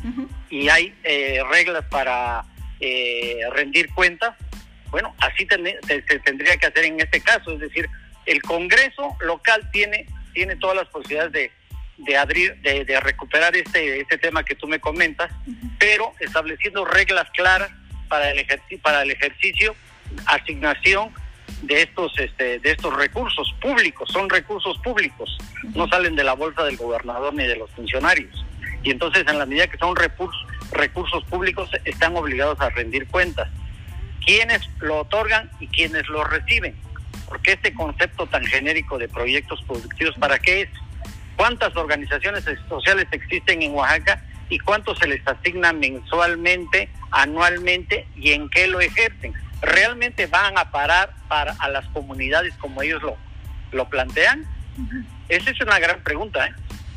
Y 0.48 0.68
hay 0.70 0.94
eh, 1.04 1.42
reglas 1.50 1.84
para 1.90 2.46
eh, 2.80 3.40
rendir 3.52 3.92
cuentas, 3.94 4.36
bueno, 4.90 5.14
así 5.18 5.46
se 5.46 6.18
tendría 6.20 6.56
que 6.56 6.66
hacer 6.66 6.84
en 6.84 7.00
este 7.00 7.20
caso, 7.20 7.52
es 7.52 7.60
decir, 7.60 7.88
el 8.26 8.42
Congreso 8.42 9.16
local 9.20 9.68
tiene, 9.72 10.06
tiene 10.32 10.56
todas 10.56 10.76
las 10.76 10.88
posibilidades 10.88 11.32
de, 11.32 11.52
de 11.98 12.16
abrir, 12.16 12.56
de, 12.62 13.00
recuperar 13.00 13.54
este, 13.56 14.00
este 14.00 14.18
tema 14.18 14.44
que 14.44 14.54
tú 14.54 14.66
me 14.66 14.80
comentas, 14.80 15.30
pero 15.78 16.12
estableciendo 16.20 16.84
reglas 16.84 17.28
claras 17.30 17.70
para 18.08 18.30
el 18.30 18.38
ejercicio, 18.38 18.78
para 18.82 19.02
el 19.02 19.10
ejercicio, 19.10 19.74
asignación 20.26 21.12
de 21.62 21.82
estos, 21.82 22.18
este, 22.18 22.58
de 22.58 22.70
estos 22.70 22.94
recursos 22.96 23.54
públicos, 23.60 24.10
son 24.10 24.30
recursos 24.30 24.78
públicos, 24.78 25.36
no 25.74 25.88
salen 25.88 26.16
de 26.16 26.24
la 26.24 26.32
bolsa 26.34 26.64
del 26.64 26.76
gobernador 26.76 27.34
ni 27.34 27.46
de 27.46 27.56
los 27.56 27.70
funcionarios. 27.72 28.44
Y 28.82 28.90
entonces, 28.90 29.24
en 29.28 29.38
la 29.38 29.46
medida 29.46 29.66
que 29.66 29.76
son 29.76 29.94
recursos, 29.94 30.46
recursos 30.72 31.24
públicos 31.24 31.70
están 31.84 32.16
obligados 32.16 32.60
a 32.60 32.70
rendir 32.70 33.06
cuentas. 33.06 33.48
¿Quiénes 34.24 34.60
lo 34.80 35.00
otorgan 35.00 35.50
y 35.60 35.66
quiénes 35.66 36.08
lo 36.08 36.24
reciben? 36.24 36.74
Porque 37.26 37.52
este 37.52 37.72
concepto 37.72 38.26
tan 38.26 38.44
genérico 38.44 38.98
de 38.98 39.08
proyectos 39.08 39.62
productivos, 39.62 40.14
¿para 40.18 40.38
qué 40.38 40.62
es? 40.62 40.68
¿Cuántas 41.36 41.74
organizaciones 41.76 42.44
sociales 42.68 43.06
existen 43.12 43.62
en 43.62 43.72
Oaxaca 43.72 44.22
y 44.48 44.58
cuánto 44.58 44.94
se 44.94 45.06
les 45.06 45.26
asigna 45.26 45.72
mensualmente, 45.72 46.90
anualmente 47.10 48.06
y 48.16 48.32
en 48.32 48.48
qué 48.50 48.66
lo 48.66 48.80
ejercen? 48.80 49.32
¿Realmente 49.62 50.26
van 50.26 50.58
a 50.58 50.70
parar 50.70 51.14
para 51.28 51.54
a 51.58 51.68
las 51.68 51.86
comunidades 51.88 52.54
como 52.56 52.82
ellos 52.82 53.02
lo, 53.02 53.16
lo 53.72 53.88
plantean? 53.88 54.44
Esa 55.28 55.50
es 55.50 55.60
una 55.60 55.78
gran 55.78 56.02
pregunta, 56.02 56.46
¿eh? 56.46 56.52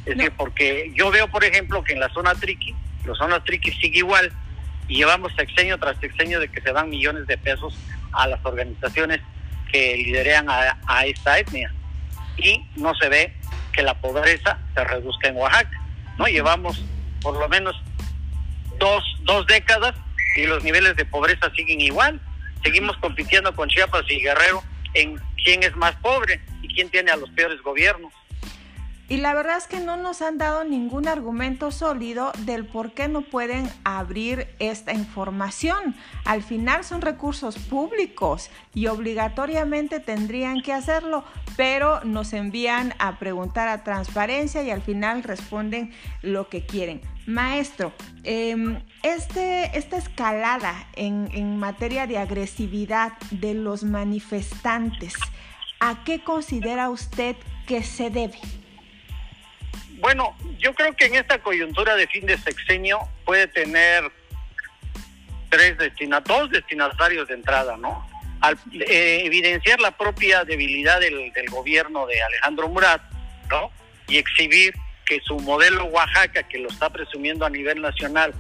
Es 0.05 0.17
decir, 0.17 0.33
porque 0.35 0.91
yo 0.95 1.11
veo, 1.11 1.29
por 1.29 1.45
ejemplo, 1.45 1.83
que 1.83 1.93
en 1.93 1.99
la 1.99 2.09
zona 2.09 2.35
Triqui, 2.35 2.75
los 3.05 3.17
zonas 3.17 3.43
triqui 3.43 3.71
sigue 3.71 3.99
igual 3.99 4.31
y 4.87 4.97
llevamos 4.97 5.33
sexenio 5.35 5.77
tras 5.77 5.97
sexenio 5.99 6.39
de 6.39 6.49
que 6.49 6.61
se 6.61 6.71
dan 6.71 6.89
millones 6.89 7.27
de 7.27 7.37
pesos 7.37 7.75
a 8.11 8.27
las 8.27 8.43
organizaciones 8.45 9.21
que 9.71 9.97
liderean 9.97 10.47
a, 10.49 11.05
esta 11.05 11.39
etnia 11.39 11.73
y 12.37 12.63
no 12.75 12.93
se 12.95 13.09
ve 13.09 13.33
que 13.71 13.81
la 13.81 13.99
pobreza 13.99 14.59
se 14.75 14.83
reduzca 14.83 15.29
en 15.29 15.35
Oaxaca, 15.35 15.81
¿no? 16.17 16.25
Llevamos 16.27 16.83
por 17.21 17.37
lo 17.39 17.49
menos 17.49 17.75
dos, 18.79 19.03
dos 19.21 19.47
décadas 19.47 19.95
y 20.35 20.45
los 20.45 20.63
niveles 20.63 20.95
de 20.95 21.05
pobreza 21.05 21.51
siguen 21.55 21.81
igual. 21.81 22.21
Seguimos 22.63 22.95
compitiendo 22.97 23.55
con 23.55 23.67
Chiapas 23.67 24.03
y 24.09 24.21
Guerrero 24.21 24.63
en 24.93 25.19
quién 25.43 25.63
es 25.63 25.75
más 25.75 25.95
pobre 25.95 26.39
y 26.61 26.67
quién 26.73 26.89
tiene 26.89 27.11
a 27.11 27.15
los 27.15 27.29
peores 27.31 27.61
gobiernos. 27.61 28.13
Y 29.09 29.17
la 29.17 29.33
verdad 29.33 29.57
es 29.57 29.67
que 29.67 29.81
no 29.81 29.97
nos 29.97 30.21
han 30.21 30.37
dado 30.37 30.63
ningún 30.63 31.09
argumento 31.09 31.71
sólido 31.71 32.31
del 32.45 32.65
por 32.65 32.93
qué 32.93 33.09
no 33.09 33.21
pueden 33.21 33.69
abrir 33.83 34.47
esta 34.59 34.93
información. 34.93 35.95
Al 36.23 36.41
final 36.41 36.85
son 36.85 37.01
recursos 37.01 37.57
públicos 37.57 38.49
y 38.73 38.87
obligatoriamente 38.87 39.99
tendrían 39.99 40.61
que 40.61 40.71
hacerlo, 40.71 41.25
pero 41.57 42.01
nos 42.05 42.31
envían 42.31 42.93
a 42.97 43.19
preguntar 43.19 43.67
a 43.67 43.83
transparencia 43.83 44.63
y 44.63 44.71
al 44.71 44.81
final 44.81 45.21
responden 45.21 45.91
lo 46.21 46.47
que 46.47 46.65
quieren. 46.65 47.01
Maestro, 47.27 47.93
este, 48.23 49.77
esta 49.77 49.97
escalada 49.97 50.87
en, 50.95 51.29
en 51.33 51.57
materia 51.57 52.07
de 52.07 52.17
agresividad 52.17 53.13
de 53.31 53.53
los 53.53 53.83
manifestantes, 53.83 55.13
¿a 55.81 56.03
qué 56.05 56.23
considera 56.23 56.89
usted 56.89 57.35
que 57.67 57.83
se 57.83 58.09
debe? 58.09 58.39
Bueno, 60.03 60.35
yo 60.59 60.75
creo 60.75 60.93
que 60.97 61.05
en 61.05 61.15
esta 61.15 61.39
coyuntura 61.39 61.95
de 61.95 62.07
fin 62.07 62.25
de 62.25 62.37
sexenio 62.37 62.99
puede 63.23 63.47
tener 63.47 64.03
tres 65.47 65.77
destinatarios, 65.77 66.41
dos 66.41 66.51
destinatarios 66.51 67.27
de 67.29 67.35
entrada, 67.35 67.77
¿no? 67.77 68.05
Al 68.41 68.59
eh, 68.73 69.21
evidenciar 69.23 69.79
la 69.79 69.91
propia 69.91 70.43
debilidad 70.43 70.99
del, 70.99 71.31
gobierno 71.49 72.05
de 72.05 72.21
Alejandro 72.21 72.67
Murat, 72.67 73.01
¿no? 73.49 73.71
Y 74.09 74.17
exhibir 74.17 74.73
que 75.05 75.21
su 75.21 75.39
modelo 75.39 75.85
Oaxaca, 75.85 76.43
que 76.43 76.57
lo 76.57 76.67
está 76.67 76.89
presumiendo 76.89 77.45
a 77.45 77.49
nivel 77.49 77.81
nacional 77.81 78.33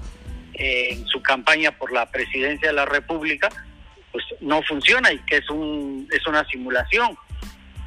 eh, 0.55 0.89
en 0.91 1.07
su 1.07 1.21
campaña 1.21 1.71
por 1.71 1.93
la 1.93 2.11
presidencia 2.11 2.67
de 2.67 2.73
la 2.73 2.85
República, 2.85 3.47
pues 4.11 4.25
no 4.41 4.61
funciona 4.63 5.13
y 5.13 5.19
que 5.19 5.37
es 5.37 5.49
un 5.49 6.09
es 6.11 6.27
una 6.27 6.43
simulación, 6.43 7.17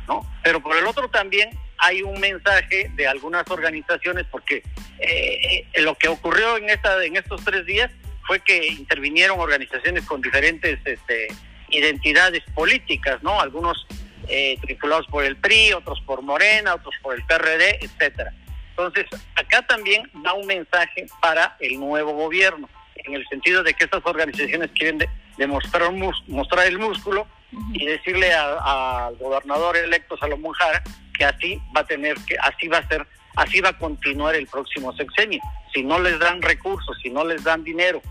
¿no? 0.09 0.27
Pero 0.43 0.63
por 0.63 0.75
el 0.79 0.87
otro 0.87 1.11
también 1.11 1.51
hay 1.87 2.03
un 2.03 2.19
mensaje 2.19 2.91
de 2.95 3.07
algunas 3.07 3.49
organizaciones 3.49 4.27
porque 4.31 4.57
eh, 4.99 5.69
eh, 5.73 5.81
lo 5.83 5.95
que 5.95 6.09
ocurrió 6.09 6.57
en 6.57 6.69
esta 6.69 7.05
en 7.05 7.17
estos 7.17 7.45
tres 7.45 7.65
días 7.65 7.93
fue 8.27 8.41
que 8.41 8.67
intervinieron 8.67 9.39
organizaciones 9.39 10.05
con 10.05 10.21
diferentes 10.21 10.81
este, 10.85 11.29
identidades 11.69 12.43
políticas, 12.55 13.23
¿no? 13.23 13.41
Algunos 13.41 13.87
eh, 14.27 14.59
tripulados 14.63 15.07
por 15.07 15.25
el 15.25 15.37
PRI, 15.37 15.75
otros 15.75 16.01
por 16.01 16.23
Morena, 16.23 16.75
otros 16.75 16.95
por 17.03 17.15
el 17.15 17.25
PRD, 17.25 17.79
etcétera. 17.85 18.33
Entonces, 18.71 19.07
acá 19.37 19.63
también 19.63 20.11
da 20.25 20.33
un 20.33 20.47
mensaje 20.47 21.07
para 21.23 21.57
el 21.61 21.79
nuevo 21.79 22.13
gobierno, 22.15 22.69
en 22.97 23.15
el 23.15 23.25
sentido 23.29 23.63
de 23.63 23.75
que 23.75 23.85
estas 23.85 24.05
organizaciones 24.05 24.71
quieren 24.73 24.99
demostrar 25.39 25.93
mostrar 26.27 26.67
el 26.67 26.79
músculo 26.79 27.29
y 27.73 27.87
decirle 27.87 28.33
al 28.33 29.17
gobernador 29.17 29.77
electo 29.77 30.17
Salomón 30.19 30.53
Jara 30.55 30.83
que 31.17 31.25
así 31.25 31.61
va 31.75 31.81
a 31.81 31.87
tener 31.87 32.17
que 32.27 32.37
así 32.39 32.69
va 32.69 32.79
a 32.79 32.89
ser 32.89 33.07
así 33.37 33.61
va 33.61 33.71
a 33.71 33.79
continuar 33.79 34.35
el 34.35 34.47
próximo 34.47 34.93
sexenio. 34.95 35.41
Si 35.73 35.83
no 35.83 35.99
les 35.99 36.19
dan 36.19 36.43
recursos 36.43 36.97
si 37.03 37.11
no 37.11 37.25
les 37.25 37.43
dan 37.45 37.65
dinero 37.65 38.03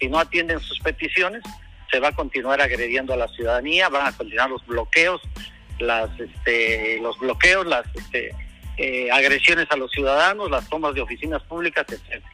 si 0.00 0.08
no 0.08 0.18
atienden 0.18 0.60
sus 0.60 0.78
peticiones 0.80 1.42
se 1.90 2.00
va 2.00 2.08
a 2.08 2.12
continuar 2.12 2.60
agrediendo 2.60 3.12
a 3.12 3.16
la 3.16 3.28
ciudadanía 3.28 3.88
van 3.88 4.06
a 4.06 4.12
continuar 4.12 4.50
los 4.50 4.64
bloqueos 4.66 5.20
las 5.78 6.08
este, 6.18 7.00
los 7.00 7.18
bloqueos 7.18 7.66
las 7.66 7.86
este, 7.94 8.34
eh, 8.76 9.10
agresiones 9.10 9.66
a 9.70 9.76
los 9.76 9.90
ciudadanos 9.90 10.50
las 10.50 10.68
tomas 10.68 10.94
de 10.94 11.02
oficinas 11.02 11.42
públicas 11.42 11.86
etcétera. 11.88 12.32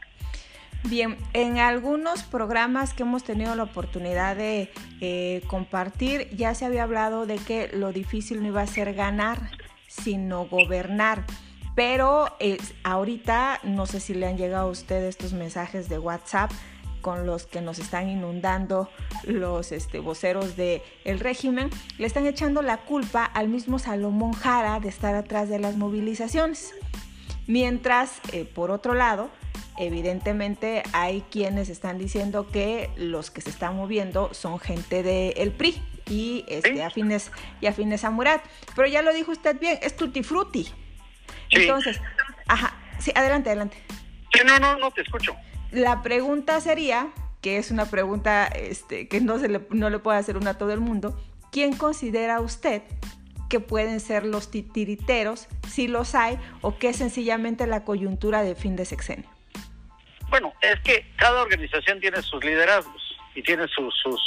Bien, 0.84 1.18
en 1.32 1.58
algunos 1.58 2.22
programas 2.22 2.94
que 2.94 3.02
hemos 3.02 3.24
tenido 3.24 3.54
la 3.56 3.64
oportunidad 3.64 4.36
de 4.36 4.70
eh, 5.00 5.42
compartir, 5.48 6.30
ya 6.34 6.54
se 6.54 6.64
había 6.64 6.84
hablado 6.84 7.26
de 7.26 7.36
que 7.36 7.68
lo 7.72 7.92
difícil 7.92 8.40
no 8.40 8.48
iba 8.48 8.62
a 8.62 8.66
ser 8.66 8.94
ganar, 8.94 9.38
sino 9.88 10.46
gobernar. 10.46 11.24
Pero 11.74 12.28
ahorita 12.84 13.60
no 13.64 13.86
sé 13.86 14.00
si 14.00 14.14
le 14.14 14.26
han 14.26 14.36
llegado 14.36 14.68
a 14.68 14.70
ustedes 14.70 15.10
estos 15.10 15.32
mensajes 15.32 15.88
de 15.88 15.98
WhatsApp 15.98 16.52
con 17.00 17.26
los 17.26 17.46
que 17.46 17.60
nos 17.60 17.78
están 17.78 18.08
inundando 18.08 18.88
los 19.24 19.72
este, 19.72 20.00
voceros 20.00 20.56
del 20.56 20.82
el 21.04 21.20
régimen, 21.20 21.70
le 21.96 22.06
están 22.06 22.26
echando 22.26 22.62
la 22.62 22.78
culpa 22.78 23.24
al 23.24 23.48
mismo 23.48 23.78
Salomón 23.78 24.32
Jara 24.32 24.80
de 24.80 24.88
estar 24.88 25.14
atrás 25.14 25.48
de 25.48 25.58
las 25.58 25.76
movilizaciones. 25.76 26.74
Mientras, 27.46 28.20
eh, 28.32 28.44
por 28.44 28.70
otro 28.70 28.94
lado, 28.94 29.30
evidentemente 29.78 30.82
hay 30.92 31.22
quienes 31.30 31.68
están 31.68 31.98
diciendo 31.98 32.48
que 32.48 32.90
los 32.96 33.30
que 33.30 33.40
se 33.40 33.50
están 33.50 33.76
moviendo 33.76 34.34
son 34.34 34.58
gente 34.58 35.02
del 35.02 35.52
PRI 35.52 35.80
y 36.08 36.44
este, 36.48 36.82
afines, 36.82 37.30
y 37.60 37.66
afines 37.66 38.04
a 38.04 38.10
Murat. 38.10 38.42
Pero 38.74 38.88
ya 38.88 39.02
lo 39.02 39.12
dijo 39.12 39.32
usted 39.32 39.58
bien, 39.58 39.78
es 39.82 39.96
tutti 39.96 40.22
frutti. 40.22 40.68
Entonces, 41.50 42.00
ajá, 42.46 42.76
sí, 42.98 43.12
adelante, 43.14 43.50
adelante. 43.50 43.82
Sí, 44.32 44.40
no, 44.46 44.58
no, 44.58 44.78
no 44.78 44.90
te 44.90 45.02
escucho. 45.02 45.36
La 45.70 46.02
pregunta 46.02 46.60
sería, 46.60 47.08
que 47.40 47.58
es 47.58 47.70
una 47.70 47.86
pregunta 47.86 48.46
este, 48.46 49.08
que 49.08 49.20
no, 49.20 49.38
se 49.38 49.48
le, 49.48 49.60
no 49.70 49.90
le 49.90 49.98
puede 49.98 50.18
hacer 50.18 50.36
una 50.36 50.50
a 50.50 50.58
todo 50.58 50.72
el 50.72 50.80
mundo, 50.80 51.20
¿quién 51.52 51.76
considera 51.76 52.40
usted 52.40 52.82
que 53.48 53.60
pueden 53.60 54.00
ser 54.00 54.24
los 54.24 54.50
titiriteros, 54.50 55.48
si 55.68 55.88
los 55.88 56.14
hay, 56.14 56.38
o 56.60 56.78
que 56.78 56.90
es 56.90 56.96
sencillamente 56.96 57.66
la 57.66 57.84
coyuntura 57.84 58.42
de 58.42 58.54
fin 58.54 58.76
de 58.76 58.84
sexenio? 58.84 59.28
Bueno, 60.28 60.52
es 60.60 60.78
que 60.80 61.06
cada 61.16 61.42
organización 61.42 62.00
tiene 62.00 62.20
sus 62.20 62.44
liderazgos 62.44 63.16
y 63.34 63.42
tiene 63.42 63.66
sus, 63.68 63.94
sus, 64.02 64.20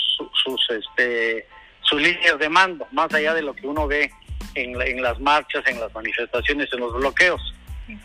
sus, 0.44 0.70
este, 0.72 1.48
sus 1.92 2.02
líneas 2.02 2.40
de 2.40 2.50
mando, 2.50 2.88
más 2.92 3.14
allá 3.14 3.34
de 3.34 3.42
lo 3.42 3.54
que 3.54 3.68
uno 3.68 3.86
ve 3.86 4.10
en, 4.56 5.02
las 5.02 5.20
marchas, 5.20 5.64
en 5.68 5.80
las 5.80 5.94
manifestaciones, 5.94 6.72
en 6.74 6.80
los 6.80 6.94
bloqueos, 6.94 7.42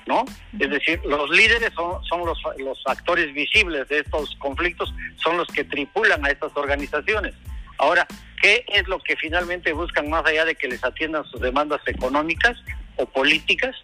¿no? 0.06 0.24
Es 0.58 0.68
decir, 0.68 1.00
los 1.04 1.30
líderes 1.30 1.70
son, 1.74 2.04
son 2.04 2.26
los, 2.26 2.38
los 2.58 2.82
actores 2.86 3.32
visibles 3.32 3.88
de 3.88 4.00
estos 4.00 4.34
conflictos, 4.40 4.92
son 5.22 5.38
los 5.38 5.46
que 5.48 5.64
tripulan 5.64 6.26
a 6.26 6.30
estas 6.30 6.54
organizaciones. 6.56 7.34
Ahora, 7.78 8.06
¿qué 8.42 8.64
es 8.68 8.86
lo 8.88 8.98
que 8.98 9.16
finalmente 9.16 9.72
buscan 9.72 10.10
más 10.10 10.26
allá 10.26 10.44
de 10.44 10.56
que 10.56 10.68
les 10.68 10.82
atiendan 10.82 11.24
sus 11.24 11.40
demandas 11.40 11.80
económicas 11.86 12.58
o 12.96 13.06
políticas? 13.06 13.76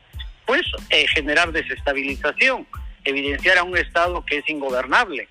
Pues 0.46 0.62
eh, 0.90 1.06
generar 1.14 1.52
desestabilización 1.52 2.66
evidenciar 3.04 3.58
a 3.58 3.64
un 3.64 3.76
Estado 3.76 4.24
que 4.24 4.38
es 4.38 4.48
ingobernable. 4.48 5.28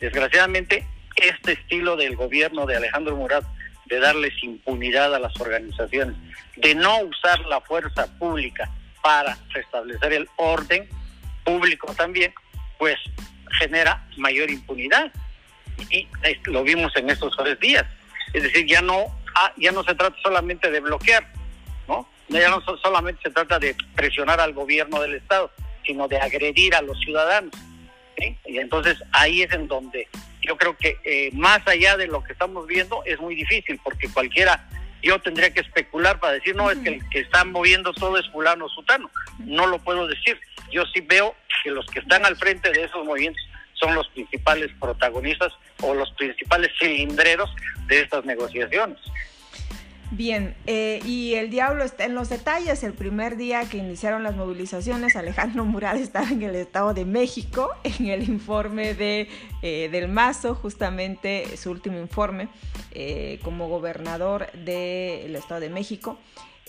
Desgraciadamente, 0.00 0.86
este 1.16 1.52
estilo 1.52 1.96
del 1.96 2.16
gobierno 2.16 2.66
de 2.66 2.76
Alejandro 2.76 3.16
Murat 3.16 3.44
de 3.86 4.00
darles 4.00 4.32
impunidad 4.42 5.14
a 5.14 5.18
las 5.18 5.38
organizaciones, 5.40 6.16
de 6.56 6.74
no 6.74 7.00
usar 7.00 7.40
la 7.46 7.60
fuerza 7.60 8.06
pública 8.18 8.70
para 9.02 9.38
restablecer 9.50 10.12
el 10.12 10.28
orden 10.36 10.88
público 11.44 11.94
también, 11.94 12.34
pues 12.78 12.96
genera 13.58 14.06
mayor 14.16 14.50
impunidad. 14.50 15.12
Y 15.90 16.08
lo 16.44 16.62
vimos 16.62 16.94
en 16.96 17.10
estos 17.10 17.36
tres 17.36 17.58
días. 17.60 17.84
Es 18.32 18.42
decir, 18.42 18.66
ya 18.66 18.82
no, 18.82 19.06
ah, 19.34 19.52
ya 19.56 19.72
no 19.72 19.84
se 19.84 19.94
trata 19.94 20.16
solamente 20.22 20.70
de 20.70 20.80
bloquear, 20.80 21.26
¿no? 21.86 22.08
Ya 22.28 22.48
no 22.48 22.60
solamente 22.82 23.22
se 23.22 23.30
trata 23.30 23.58
de 23.58 23.76
presionar 23.94 24.40
al 24.40 24.52
gobierno 24.52 25.00
del 25.00 25.14
Estado, 25.14 25.52
sino 25.84 26.08
de 26.08 26.18
agredir 26.18 26.74
a 26.74 26.82
los 26.82 26.98
ciudadanos. 27.00 27.52
Y 28.46 28.58
entonces 28.58 28.98
ahí 29.12 29.42
es 29.42 29.52
en 29.52 29.68
donde 29.68 30.08
yo 30.46 30.56
creo 30.56 30.76
que 30.76 30.98
eh, 31.04 31.30
más 31.32 31.66
allá 31.66 31.96
de 31.96 32.06
lo 32.06 32.22
que 32.22 32.32
estamos 32.32 32.66
viendo 32.66 33.02
es 33.04 33.18
muy 33.20 33.34
difícil, 33.34 33.80
porque 33.82 34.08
cualquiera, 34.08 34.68
yo 35.02 35.20
tendría 35.20 35.52
que 35.52 35.60
especular 35.60 36.20
para 36.20 36.34
decir, 36.34 36.54
no, 36.54 36.70
es 36.70 36.78
que 36.78 36.90
el 36.90 37.08
que 37.10 37.20
está 37.20 37.44
moviendo 37.44 37.92
todo 37.92 38.18
es 38.18 38.28
fulano 38.30 38.68
sutano. 38.68 39.10
No 39.38 39.66
lo 39.66 39.78
puedo 39.78 40.06
decir. 40.06 40.40
Yo 40.70 40.84
sí 40.86 41.00
veo 41.00 41.34
que 41.62 41.70
los 41.70 41.86
que 41.86 42.00
están 42.00 42.24
al 42.24 42.36
frente 42.36 42.70
de 42.70 42.84
esos 42.84 43.04
movimientos 43.04 43.42
son 43.74 43.94
los 43.94 44.08
principales 44.08 44.70
protagonistas 44.80 45.52
o 45.82 45.94
los 45.94 46.10
principales 46.12 46.70
cilindreros 46.78 47.50
de 47.86 48.00
estas 48.00 48.24
negociaciones. 48.24 48.98
Bien, 50.12 50.54
eh, 50.66 51.00
y 51.04 51.34
el 51.34 51.50
diablo 51.50 51.82
está 51.82 52.04
en 52.04 52.14
los 52.14 52.28
detalles. 52.28 52.84
El 52.84 52.92
primer 52.92 53.36
día 53.36 53.68
que 53.68 53.78
iniciaron 53.78 54.22
las 54.22 54.36
movilizaciones, 54.36 55.16
Alejandro 55.16 55.64
Mural 55.64 55.98
estaba 55.98 56.28
en 56.30 56.42
el 56.42 56.54
Estado 56.54 56.94
de 56.94 57.04
México, 57.04 57.70
en 57.82 58.06
el 58.06 58.28
informe 58.28 58.94
de, 58.94 59.28
eh, 59.62 59.88
del 59.90 60.08
Mazo, 60.08 60.54
justamente 60.54 61.56
su 61.56 61.70
último 61.72 61.98
informe 61.98 62.48
eh, 62.92 63.40
como 63.42 63.68
gobernador 63.68 64.50
del 64.52 65.34
Estado 65.34 65.60
de 65.60 65.70
México. 65.70 66.18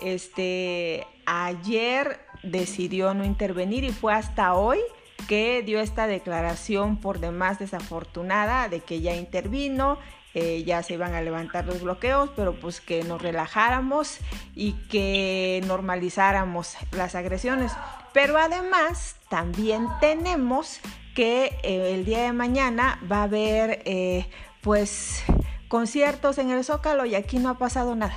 Este, 0.01 1.05
ayer 1.25 2.19
decidió 2.41 3.13
no 3.13 3.23
intervenir 3.23 3.83
y 3.83 3.91
fue 3.91 4.13
hasta 4.13 4.55
hoy 4.55 4.79
que 5.27 5.61
dio 5.63 5.79
esta 5.79 6.07
declaración 6.07 6.97
por 6.97 7.19
demás 7.19 7.59
desafortunada 7.59 8.69
de 8.69 8.79
que 8.79 9.01
ya 9.01 9.15
intervino, 9.15 9.97
eh, 10.39 10.63
ya 10.63 10.83
se 10.83 10.93
iban 10.93 11.15
a 11.15 11.21
levantar 11.23 11.65
los 11.65 11.81
bloqueos, 11.81 12.29
pero 12.35 12.53
pues 12.53 12.79
que 12.79 13.01
nos 13.01 13.19
relajáramos 13.19 14.19
y 14.53 14.73
que 14.87 15.63
normalizáramos 15.65 16.77
las 16.91 17.15
agresiones. 17.15 17.71
Pero 18.13 18.37
además 18.37 19.15
también 19.29 19.87
tenemos 19.99 20.79
que 21.15 21.57
eh, 21.63 21.95
el 21.95 22.05
día 22.05 22.21
de 22.21 22.33
mañana 22.33 22.99
va 23.11 23.21
a 23.21 23.23
haber 23.23 23.81
eh, 23.85 24.29
pues 24.61 25.23
conciertos 25.69 26.37
en 26.37 26.51
el 26.51 26.63
Zócalo 26.63 27.07
y 27.07 27.15
aquí 27.15 27.39
no 27.39 27.49
ha 27.49 27.57
pasado 27.57 27.95
nada. 27.95 28.15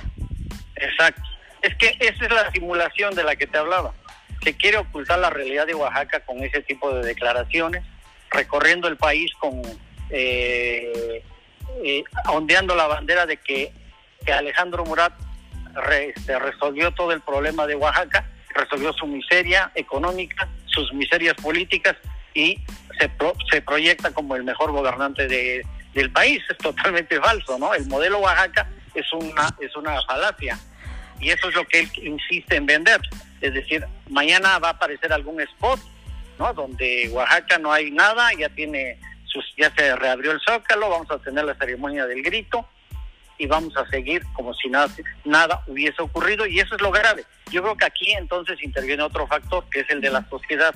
Exacto. 0.75 1.23
Es 1.63 1.75
que 1.77 1.97
esa 1.99 2.25
es 2.25 2.31
la 2.31 2.51
simulación 2.51 3.15
de 3.15 3.23
la 3.23 3.35
que 3.35 3.47
te 3.47 3.57
hablaba. 3.57 3.95
se 4.43 4.55
quiere 4.55 4.77
ocultar 4.77 5.17
la 5.17 5.31
realidad 5.31 5.65
de 5.65 5.73
Oaxaca 5.73 6.19
con 6.19 6.43
ese 6.43 6.61
tipo 6.61 6.93
de 6.93 7.03
declaraciones, 7.03 7.83
recorriendo 8.29 8.87
el 8.87 8.97
país 8.97 9.33
con 9.39 9.59
eh, 10.11 11.23
eh, 11.83 12.03
ondeando 12.29 12.75
la 12.75 12.87
bandera 12.87 13.25
de 13.25 13.37
que, 13.37 13.71
Alejandro 14.31 14.85
Murat 14.85 15.13
este, 15.91 16.37
resolvió 16.37 16.91
todo 16.91 17.11
el 17.11 17.21
problema 17.21 17.65
de 17.65 17.75
Oaxaca, 17.75 18.29
resolvió 18.53 18.93
su 18.93 19.07
miseria 19.07 19.71
económica, 19.73 20.47
sus 20.65 20.93
miserias 20.93 21.33
políticas 21.35 21.95
y 22.33 22.59
se, 22.99 23.11
se 23.49 23.61
proyecta 23.61 24.11
como 24.11 24.35
el 24.35 24.43
mejor 24.43 24.71
gobernante 24.71 25.27
de, 25.27 25.65
del 25.93 26.11
país. 26.11 26.43
Es 26.49 26.57
totalmente 26.57 27.19
falso, 27.19 27.57
¿no? 27.57 27.73
El 27.73 27.87
modelo 27.87 28.19
Oaxaca 28.19 28.69
es 28.93 29.11
una, 29.13 29.49
es 29.59 29.75
una 29.75 30.01
falacia 30.03 30.57
y 31.19 31.29
eso 31.29 31.49
es 31.49 31.55
lo 31.55 31.65
que 31.65 31.81
él 31.81 31.91
insiste 32.03 32.55
en 32.55 32.65
vender. 32.65 32.99
Es 33.39 33.53
decir, 33.53 33.85
mañana 34.09 34.59
va 34.59 34.69
a 34.69 34.71
aparecer 34.71 35.13
algún 35.13 35.39
spot, 35.41 35.79
¿no? 36.37 36.53
Donde 36.53 37.09
Oaxaca 37.11 37.57
no 37.57 37.71
hay 37.71 37.91
nada, 37.91 38.29
ya 38.37 38.49
tiene 38.49 38.99
ya 39.57 39.73
se 39.75 39.95
reabrió 39.95 40.31
el 40.31 40.41
zócalo, 40.41 40.89
vamos 40.89 41.11
a 41.11 41.19
tener 41.19 41.45
la 41.45 41.55
ceremonia 41.55 42.05
del 42.05 42.21
grito 42.21 42.67
y 43.37 43.47
vamos 43.47 43.75
a 43.75 43.87
seguir 43.89 44.21
como 44.33 44.53
si 44.53 44.69
nada, 44.69 44.87
nada 45.25 45.63
hubiese 45.67 46.01
ocurrido 46.01 46.45
y 46.45 46.59
eso 46.59 46.75
es 46.75 46.81
lo 46.81 46.91
grave. 46.91 47.25
Yo 47.49 47.61
creo 47.63 47.75
que 47.75 47.85
aquí 47.85 48.11
entonces 48.13 48.61
interviene 48.61 49.03
otro 49.03 49.25
factor 49.27 49.65
que 49.69 49.81
es 49.81 49.89
el 49.89 50.01
de 50.01 50.11
la 50.11 50.27
sociedad. 50.29 50.75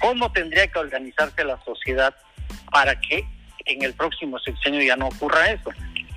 ¿Cómo 0.00 0.32
tendría 0.32 0.66
que 0.68 0.78
organizarse 0.78 1.44
la 1.44 1.62
sociedad 1.64 2.14
para 2.70 2.98
que 2.98 3.26
en 3.66 3.82
el 3.82 3.94
próximo 3.94 4.38
sexenio 4.38 4.80
ya 4.82 4.96
no 4.96 5.08
ocurra 5.08 5.50
eso? 5.50 5.70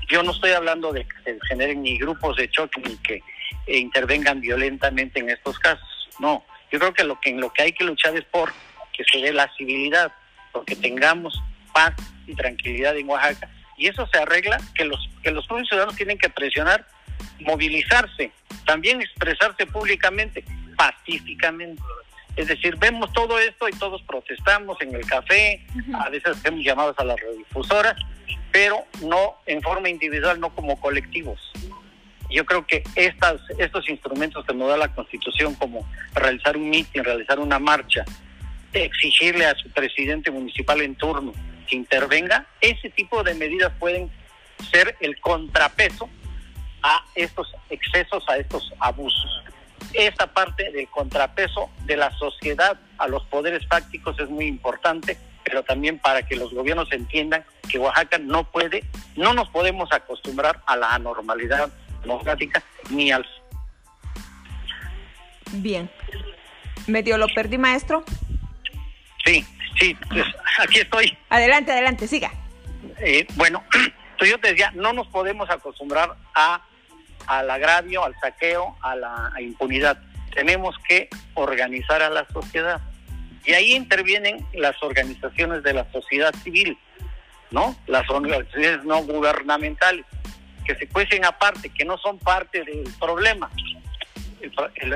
Yo 0.09 0.23
no 0.23 0.31
estoy 0.31 0.51
hablando 0.51 0.93
de 0.93 1.05
que 1.05 1.15
se 1.23 1.39
generen 1.47 1.81
ni 1.81 1.97
grupos 1.97 2.37
de 2.37 2.49
choque 2.49 2.81
ni 2.81 2.95
que 2.97 3.21
e 3.67 3.77
intervengan 3.77 4.39
violentamente 4.39 5.19
en 5.19 5.29
estos 5.29 5.57
casos. 5.59 6.09
No, 6.19 6.45
yo 6.71 6.79
creo 6.79 6.93
que 6.93 7.03
lo 7.03 7.19
que 7.19 7.31
en 7.31 7.41
lo 7.41 7.51
que 7.51 7.63
hay 7.63 7.73
que 7.73 7.83
luchar 7.83 8.15
es 8.15 8.23
por 8.25 8.53
que 8.93 9.03
se 9.11 9.19
dé 9.19 9.33
la 9.33 9.51
civilidad, 9.57 10.11
porque 10.51 10.75
tengamos 10.75 11.41
paz 11.75 11.93
y 12.25 12.33
tranquilidad 12.33 12.97
en 12.97 13.09
Oaxaca 13.09 13.49
y 13.77 13.87
eso 13.87 14.07
se 14.07 14.17
arregla 14.17 14.57
que 14.73 14.85
los 14.85 15.09
que 15.21 15.31
los 15.31 15.45
propios 15.47 15.67
ciudadanos 15.67 15.95
tienen 15.95 16.17
que 16.17 16.29
presionar, 16.29 16.87
movilizarse, 17.41 18.31
también 18.65 19.01
expresarse 19.01 19.65
públicamente, 19.65 20.45
pacíficamente. 20.77 21.81
Es 22.35 22.47
decir, 22.47 22.75
vemos 22.77 23.11
todo 23.11 23.39
esto 23.39 23.67
y 23.67 23.71
todos 23.73 24.01
protestamos 24.03 24.79
en 24.81 24.93
el 24.93 25.05
café, 25.05 25.65
a 25.93 26.09
veces 26.09 26.37
hacemos 26.37 26.63
llamadas 26.63 26.95
a 26.99 27.03
las 27.03 27.19
radiodifusoras, 27.19 27.95
pero 28.51 28.85
no 29.01 29.35
en 29.45 29.61
forma 29.61 29.89
individual, 29.89 30.39
no 30.39 30.53
como 30.53 30.79
colectivos. 30.79 31.39
Yo 32.29 32.45
creo 32.45 32.65
que 32.65 32.83
estas, 32.95 33.41
estos 33.57 33.89
instrumentos 33.89 34.45
que 34.45 34.53
nos 34.53 34.69
da 34.69 34.77
la 34.77 34.93
Constitución, 34.93 35.55
como 35.55 35.87
realizar 36.13 36.55
un 36.55 36.69
mitin, 36.69 37.03
realizar 37.03 37.39
una 37.39 37.59
marcha, 37.59 38.03
exigirle 38.73 39.45
a 39.45 39.55
su 39.55 39.69
presidente 39.71 40.29
municipal 40.29 40.81
en 40.81 40.95
turno 40.95 41.33
que 41.65 41.75
intervenga, 41.75 42.45
ese 42.61 42.89
tipo 42.89 43.23
de 43.23 43.33
medidas 43.33 43.71
pueden 43.79 44.09
ser 44.71 44.95
el 44.99 45.19
contrapeso 45.19 46.09
a 46.83 47.03
estos 47.15 47.53
excesos, 47.69 48.23
a 48.29 48.37
estos 48.37 48.71
abusos. 48.79 49.43
Esta 49.93 50.27
parte 50.27 50.71
del 50.71 50.87
contrapeso 50.89 51.69
de 51.85 51.97
la 51.97 52.11
sociedad 52.17 52.79
a 52.97 53.07
los 53.07 53.23
poderes 53.25 53.65
fácticos 53.67 54.19
es 54.19 54.29
muy 54.29 54.45
importante, 54.45 55.17
pero 55.43 55.63
también 55.63 55.99
para 55.99 56.23
que 56.23 56.35
los 56.35 56.53
gobiernos 56.53 56.91
entiendan 56.91 57.45
que 57.69 57.79
Oaxaca 57.79 58.17
no 58.17 58.43
puede, 58.51 58.83
no 59.15 59.33
nos 59.33 59.49
podemos 59.49 59.91
acostumbrar 59.91 60.61
a 60.65 60.75
la 60.75 60.93
anormalidad 60.93 61.69
democrática 62.01 62.63
ni 62.89 63.11
al... 63.11 63.25
Bien. 65.53 65.89
¿Medio 66.87 67.17
lo 67.17 67.27
perdí, 67.33 67.57
maestro? 67.57 68.03
Sí, 69.25 69.45
sí, 69.79 69.95
pues 70.09 70.25
aquí 70.59 70.79
estoy. 70.79 71.17
Adelante, 71.29 71.71
adelante, 71.71 72.07
siga. 72.07 72.31
Eh, 72.99 73.27
bueno, 73.35 73.63
yo 74.25 74.39
te 74.39 74.49
decía, 74.49 74.71
no 74.75 74.93
nos 74.93 75.07
podemos 75.07 75.49
acostumbrar 75.49 76.15
a 76.33 76.61
al 77.27 77.49
agravio, 77.49 78.03
al 78.03 78.13
saqueo, 78.19 78.77
a 78.81 78.95
la 78.95 79.33
impunidad. 79.39 79.97
Tenemos 80.33 80.75
que 80.87 81.09
organizar 81.33 82.01
a 82.01 82.09
la 82.09 82.27
sociedad. 82.31 82.81
Y 83.45 83.53
ahí 83.53 83.73
intervienen 83.73 84.45
las 84.53 84.81
organizaciones 84.81 85.63
de 85.63 85.73
la 85.73 85.91
sociedad 85.91 86.33
civil, 86.43 86.77
¿no? 87.51 87.75
Las 87.87 88.09
organizaciones 88.09 88.83
no 88.83 89.03
gubernamentales 89.03 90.05
que 90.65 90.75
se 90.75 90.87
cuecen 90.87 91.23
aparte, 91.25 91.69
que 91.69 91.85
no 91.85 91.97
son 91.97 92.17
parte 92.17 92.63
del 92.63 92.83
problema. 92.99 93.49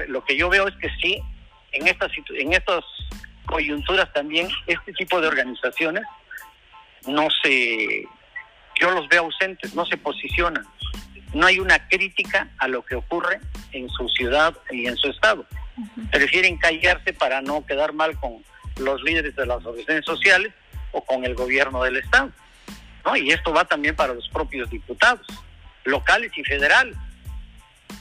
lo 0.07 0.23
que 0.25 0.35
yo 0.35 0.49
veo 0.49 0.67
es 0.67 0.75
que 0.77 0.89
sí, 1.01 1.21
en 1.71 1.87
estas, 1.87 2.11
en 2.35 2.53
estas 2.53 2.83
coyunturas 3.49 4.11
también, 4.13 4.47
este 4.67 4.93
tipo 4.93 5.19
de 5.19 5.27
organizaciones 5.27 6.03
no 7.07 7.27
se, 7.43 8.03
yo 8.79 8.91
los 8.91 9.07
veo 9.09 9.23
ausentes, 9.23 9.73
no 9.73 9.85
se 9.85 9.97
posicionan. 9.97 10.65
No 11.33 11.45
hay 11.45 11.59
una 11.59 11.87
crítica 11.87 12.49
a 12.57 12.67
lo 12.67 12.83
que 12.83 12.95
ocurre 12.95 13.39
en 13.71 13.89
su 13.89 14.07
ciudad 14.09 14.55
y 14.71 14.87
en 14.87 14.95
su 14.97 15.09
estado. 15.09 15.45
Prefieren 16.11 16.57
callarse 16.57 17.13
para 17.13 17.41
no 17.41 17.65
quedar 17.65 17.93
mal 17.93 18.19
con 18.19 18.43
los 18.77 19.01
líderes 19.03 19.35
de 19.35 19.45
las 19.45 19.57
organizaciones 19.57 20.05
sociales 20.05 20.53
o 20.91 21.03
con 21.03 21.23
el 21.25 21.35
gobierno 21.35 21.83
del 21.83 21.97
estado. 21.97 22.31
¿no? 23.05 23.15
Y 23.15 23.31
esto 23.31 23.53
va 23.53 23.65
también 23.65 23.95
para 23.95 24.13
los 24.13 24.27
propios 24.29 24.69
diputados 24.69 25.25
locales 25.85 26.31
y 26.35 26.43
federales. 26.43 26.95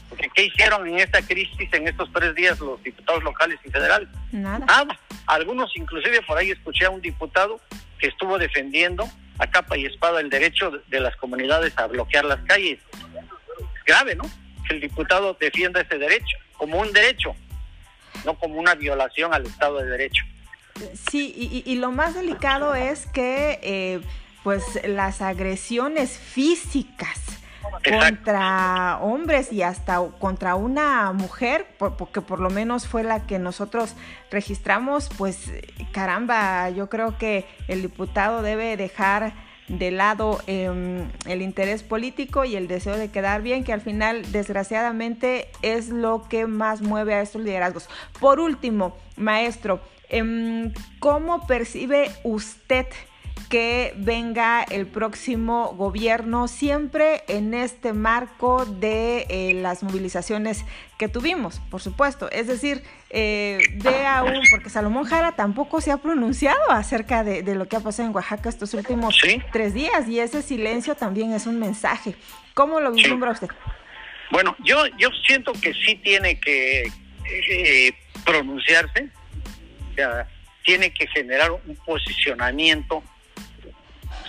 Porque 0.08 0.30
¿qué 0.34 0.44
hicieron 0.44 0.86
en 0.88 0.98
esta 0.98 1.20
crisis 1.22 1.68
en 1.72 1.88
estos 1.88 2.10
tres 2.12 2.34
días 2.34 2.58
los 2.60 2.82
diputados 2.82 3.22
locales 3.22 3.58
y 3.64 3.70
federales? 3.70 4.08
Nada. 4.32 4.64
Nada. 4.64 4.98
Algunos, 5.26 5.70
inclusive 5.76 6.22
por 6.22 6.38
ahí 6.38 6.50
escuché 6.50 6.86
a 6.86 6.90
un 6.90 7.00
diputado 7.00 7.60
que 7.98 8.08
estuvo 8.08 8.38
defendiendo 8.38 9.08
a 9.38 9.46
capa 9.46 9.76
y 9.76 9.86
espada 9.86 10.20
el 10.20 10.30
derecho 10.30 10.70
de 10.86 11.00
las 11.00 11.14
comunidades 11.16 11.76
a 11.76 11.86
bloquear 11.86 12.24
las 12.24 12.40
calles. 12.44 12.80
Es 13.76 13.84
grave, 13.84 14.14
¿no? 14.14 14.24
Que 14.66 14.74
el 14.74 14.80
diputado 14.80 15.36
defienda 15.38 15.80
ese 15.80 15.98
derecho 15.98 16.38
como 16.58 16.80
un 16.80 16.92
derecho, 16.92 17.34
no 18.26 18.34
como 18.38 18.56
una 18.56 18.74
violación 18.74 19.32
al 19.32 19.46
Estado 19.46 19.78
de 19.78 19.86
Derecho. 19.86 20.24
Sí, 21.10 21.62
y, 21.64 21.74
lo 21.76 21.90
más 21.90 22.14
delicado 22.14 22.74
es 22.74 23.06
que, 23.06 23.58
eh, 23.62 24.00
pues, 24.44 24.62
las 24.84 25.22
agresiones 25.22 26.18
físicas 26.18 27.37
contra 27.88 28.98
hombres 29.00 29.52
y 29.52 29.62
hasta 29.62 30.00
contra 30.18 30.54
una 30.54 31.12
mujer, 31.12 31.66
porque 31.78 32.20
por 32.20 32.40
lo 32.40 32.50
menos 32.50 32.86
fue 32.86 33.02
la 33.02 33.26
que 33.26 33.38
nosotros 33.38 33.94
registramos, 34.30 35.08
pues 35.16 35.50
caramba, 35.92 36.70
yo 36.70 36.88
creo 36.88 37.18
que 37.18 37.46
el 37.68 37.82
diputado 37.82 38.42
debe 38.42 38.76
dejar 38.76 39.32
de 39.68 39.90
lado 39.90 40.40
em, 40.46 41.08
el 41.26 41.42
interés 41.42 41.82
político 41.82 42.44
y 42.44 42.56
el 42.56 42.68
deseo 42.68 42.96
de 42.96 43.10
quedar 43.10 43.42
bien, 43.42 43.64
que 43.64 43.72
al 43.72 43.80
final 43.80 44.32
desgraciadamente 44.32 45.48
es 45.62 45.90
lo 45.90 46.26
que 46.28 46.46
más 46.46 46.80
mueve 46.80 47.14
a 47.14 47.20
estos 47.20 47.42
liderazgos. 47.42 47.88
Por 48.18 48.40
último, 48.40 48.96
maestro, 49.16 49.80
em, 50.08 50.72
¿cómo 50.98 51.46
percibe 51.46 52.10
usted? 52.24 52.86
Que 53.48 53.94
venga 53.96 54.62
el 54.62 54.86
próximo 54.86 55.74
gobierno 55.76 56.48
siempre 56.48 57.22
en 57.28 57.54
este 57.54 57.92
marco 57.92 58.64
de 58.64 59.26
eh, 59.28 59.54
las 59.54 59.82
movilizaciones 59.82 60.64
que 60.98 61.08
tuvimos, 61.08 61.60
por 61.70 61.80
supuesto. 61.80 62.30
Es 62.30 62.46
decir, 62.46 62.82
eh, 63.10 63.58
ve 63.82 64.06
aún, 64.06 64.42
porque 64.50 64.70
Salomón 64.70 65.04
Jara 65.04 65.32
tampoco 65.32 65.80
se 65.80 65.90
ha 65.90 65.98
pronunciado 65.98 66.70
acerca 66.70 67.24
de, 67.24 67.42
lo 67.54 67.66
que 67.68 67.76
ha 67.76 67.80
pasado 67.80 68.08
en 68.08 68.14
Oaxaca 68.14 68.48
estos 68.48 68.74
últimos 68.74 69.16
tres 69.52 69.74
días 69.74 70.08
y 70.08 70.20
ese 70.20 70.42
silencio 70.42 70.94
también 70.94 71.32
es 71.32 71.46
un 71.46 71.58
mensaje. 71.58 72.14
¿Cómo 72.54 72.80
lo 72.80 72.92
vislumbra 72.92 73.30
usted? 73.30 73.48
Bueno, 74.30 74.56
yo, 74.64 74.86
yo 74.98 75.08
siento 75.26 75.52
que 75.52 75.72
sí 75.72 75.96
tiene 75.96 76.38
que 76.38 76.90
eh, 77.50 77.92
pronunciarse, 78.24 79.08
o 79.90 79.94
sea, 79.94 80.28
tiene 80.64 80.92
que 80.92 81.06
generar 81.06 81.50
un 81.50 81.76
posicionamiento 81.76 83.02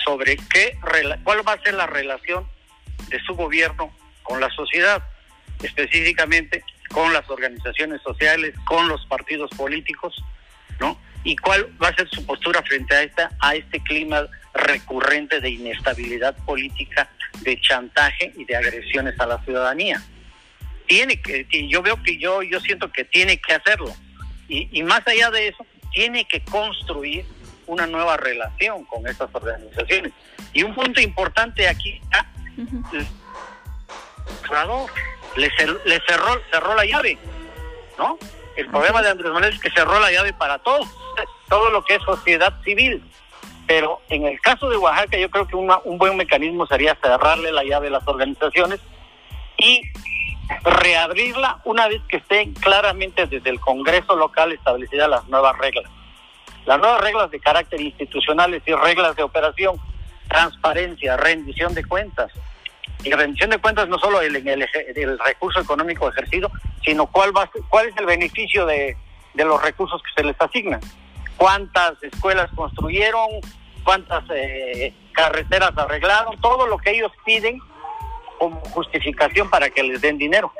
sobre 0.03 0.37
qué, 0.37 0.77
cuál 1.23 1.47
va 1.47 1.53
a 1.53 1.61
ser 1.61 1.73
la 1.73 1.87
relación 1.87 2.47
de 3.09 3.19
su 3.21 3.35
gobierno 3.35 3.93
con 4.23 4.39
la 4.39 4.49
sociedad, 4.51 5.03
específicamente 5.61 6.63
con 6.89 7.13
las 7.13 7.29
organizaciones 7.29 8.01
sociales, 8.01 8.53
con 8.65 8.87
los 8.87 9.05
partidos 9.05 9.49
políticos, 9.51 10.15
¿no? 10.79 10.99
Y 11.23 11.35
cuál 11.35 11.69
va 11.81 11.89
a 11.89 11.95
ser 11.95 12.09
su 12.09 12.25
postura 12.25 12.61
frente 12.63 12.95
a 12.95 13.03
esta 13.03 13.29
a 13.41 13.55
este 13.55 13.79
clima 13.81 14.25
recurrente 14.53 15.39
de 15.39 15.49
inestabilidad 15.49 16.35
política, 16.45 17.09
de 17.41 17.59
chantaje 17.61 18.33
y 18.35 18.45
de 18.45 18.55
agresiones 18.55 19.19
a 19.19 19.27
la 19.27 19.43
ciudadanía. 19.43 20.01
Tiene 20.87 21.21
que, 21.21 21.45
yo 21.67 21.81
veo 21.83 22.01
que 22.01 22.17
yo 22.17 22.41
yo 22.41 22.59
siento 22.59 22.91
que 22.91 23.03
tiene 23.03 23.37
que 23.37 23.53
hacerlo. 23.53 23.93
Y, 24.47 24.67
y 24.71 24.81
más 24.83 25.05
allá 25.07 25.29
de 25.29 25.49
eso, 25.49 25.65
tiene 25.91 26.25
que 26.25 26.43
construir 26.43 27.25
una 27.69 27.85
nueva 27.85 28.17
relación 28.17 28.83
con 28.85 29.07
estas 29.07 29.29
organizaciones. 29.33 30.11
Y 30.53 30.63
un 30.63 30.73
punto 30.73 30.99
importante 30.99 31.67
aquí 31.67 32.01
está, 32.03 32.25
le, 35.35 36.01
cerró, 36.07 36.41
cerró 36.51 36.75
la 36.75 36.85
llave, 36.85 37.17
¿no? 37.97 38.17
El 38.55 38.67
problema 38.67 39.01
de 39.01 39.09
Andrés 39.09 39.31
Manuel 39.31 39.53
es 39.53 39.59
que 39.59 39.69
cerró 39.69 39.99
la 39.99 40.11
llave 40.11 40.33
para 40.33 40.57
todos, 40.59 40.87
todo 41.47 41.69
lo 41.69 41.83
que 41.85 41.95
es 41.95 42.01
sociedad 42.03 42.53
civil. 42.63 43.03
Pero 43.67 44.01
en 44.09 44.25
el 44.25 44.41
caso 44.41 44.67
de 44.69 44.77
Oaxaca 44.77 45.17
yo 45.17 45.29
creo 45.29 45.47
que 45.47 45.55
un 45.55 45.97
buen 45.97 46.17
mecanismo 46.17 46.65
sería 46.65 46.97
cerrarle 47.01 47.51
la 47.51 47.63
llave 47.63 47.87
a 47.87 47.91
las 47.91 48.07
organizaciones 48.07 48.79
y 49.57 49.83
reabrirla 50.63 51.61
una 51.65 51.87
vez 51.87 52.01
que 52.09 52.17
estén 52.17 52.53
claramente 52.53 53.27
desde 53.27 53.51
el 53.51 53.59
Congreso 53.59 54.15
local 54.15 54.51
establecidas 54.51 55.07
las 55.07 55.27
nuevas 55.27 55.55
reglas. 55.59 55.85
Las 56.69 56.77
nuevas 56.77 57.01
reglas 57.01 57.31
de 57.31 57.39
carácter 57.39 57.81
institucional 57.81 58.53
y 58.53 58.71
reglas 58.71 59.15
de 59.15 59.23
operación, 59.23 59.77
transparencia, 60.27 61.17
rendición 61.17 61.73
de 61.73 61.83
cuentas. 61.83 62.31
Y 63.03 63.11
rendición 63.11 63.49
de 63.49 63.57
cuentas 63.57 63.89
no 63.89 63.97
solo 63.97 64.21
en 64.21 64.35
el, 64.47 64.61
el, 64.95 65.17
recurso 65.17 65.61
económico 65.61 66.07
ejercido, 66.07 66.51
sino 66.85 67.07
cuál, 67.07 67.35
va, 67.35 67.49
cuál 67.69 67.87
es 67.87 67.97
el 67.97 68.05
beneficio 68.05 68.67
de, 68.67 68.95
los 69.33 69.59
recursos 69.63 69.99
que 70.03 70.21
se 70.21 70.23
les 70.23 70.39
asignan. 70.39 70.79
Cuántas 71.37 72.03
escuelas 72.03 72.51
construyeron, 72.53 73.29
cuántas 73.83 74.23
eh, 74.29 74.93
carreteras 75.13 75.75
arreglaron, 75.75 76.39
todo 76.39 76.67
lo 76.67 76.77
que 76.77 76.91
ellos 76.91 77.11
piden 77.25 77.57
como 78.37 78.59
justificación 78.75 79.49
para 79.49 79.71
que 79.71 79.81
les 79.81 80.01
den 80.01 80.19
dinero. 80.19 80.53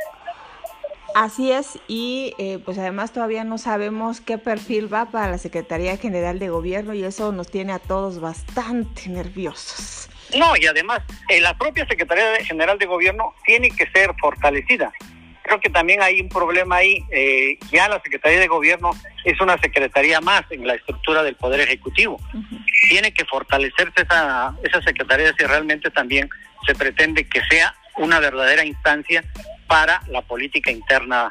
Así 1.15 1.51
es, 1.51 1.79
y 1.87 2.33
eh, 2.37 2.59
pues 2.63 2.77
además 2.77 3.11
todavía 3.11 3.43
no 3.43 3.57
sabemos 3.57 4.21
qué 4.21 4.37
perfil 4.37 4.93
va 4.93 5.05
para 5.05 5.29
la 5.29 5.37
Secretaría 5.37 5.97
General 5.97 6.39
de 6.39 6.49
Gobierno 6.49 6.93
y 6.93 7.03
eso 7.03 7.31
nos 7.31 7.49
tiene 7.49 7.73
a 7.73 7.79
todos 7.79 8.19
bastante 8.19 9.09
nerviosos. 9.09 10.09
No, 10.37 10.55
y 10.55 10.67
además 10.67 11.01
eh, 11.29 11.41
la 11.41 11.57
propia 11.57 11.87
Secretaría 11.87 12.43
General 12.45 12.77
de 12.77 12.85
Gobierno 12.85 13.33
tiene 13.45 13.69
que 13.71 13.87
ser 13.91 14.13
fortalecida. 14.19 14.91
Creo 15.41 15.59
que 15.59 15.69
también 15.69 16.03
hay 16.03 16.21
un 16.21 16.29
problema 16.29 16.77
ahí. 16.77 17.03
Eh, 17.09 17.57
ya 17.71 17.89
la 17.89 17.99
Secretaría 18.01 18.39
de 18.39 18.47
Gobierno 18.47 18.91
es 19.25 19.41
una 19.41 19.57
secretaría 19.57 20.21
más 20.21 20.43
en 20.51 20.67
la 20.67 20.75
estructura 20.75 21.23
del 21.23 21.35
Poder 21.35 21.61
Ejecutivo. 21.61 22.21
Tiene 22.87 23.11
que 23.11 23.25
fortalecerse 23.25 24.03
esa, 24.03 24.55
esa 24.63 24.81
secretaría 24.83 25.33
si 25.35 25.43
realmente 25.45 25.89
también 25.89 26.29
se 26.67 26.75
pretende 26.75 27.27
que 27.27 27.41
sea 27.49 27.73
una 27.97 28.19
verdadera 28.19 28.63
instancia 28.63 29.23
para 29.69 30.01
la 30.09 30.21
política 30.23 30.71
interna 30.71 31.29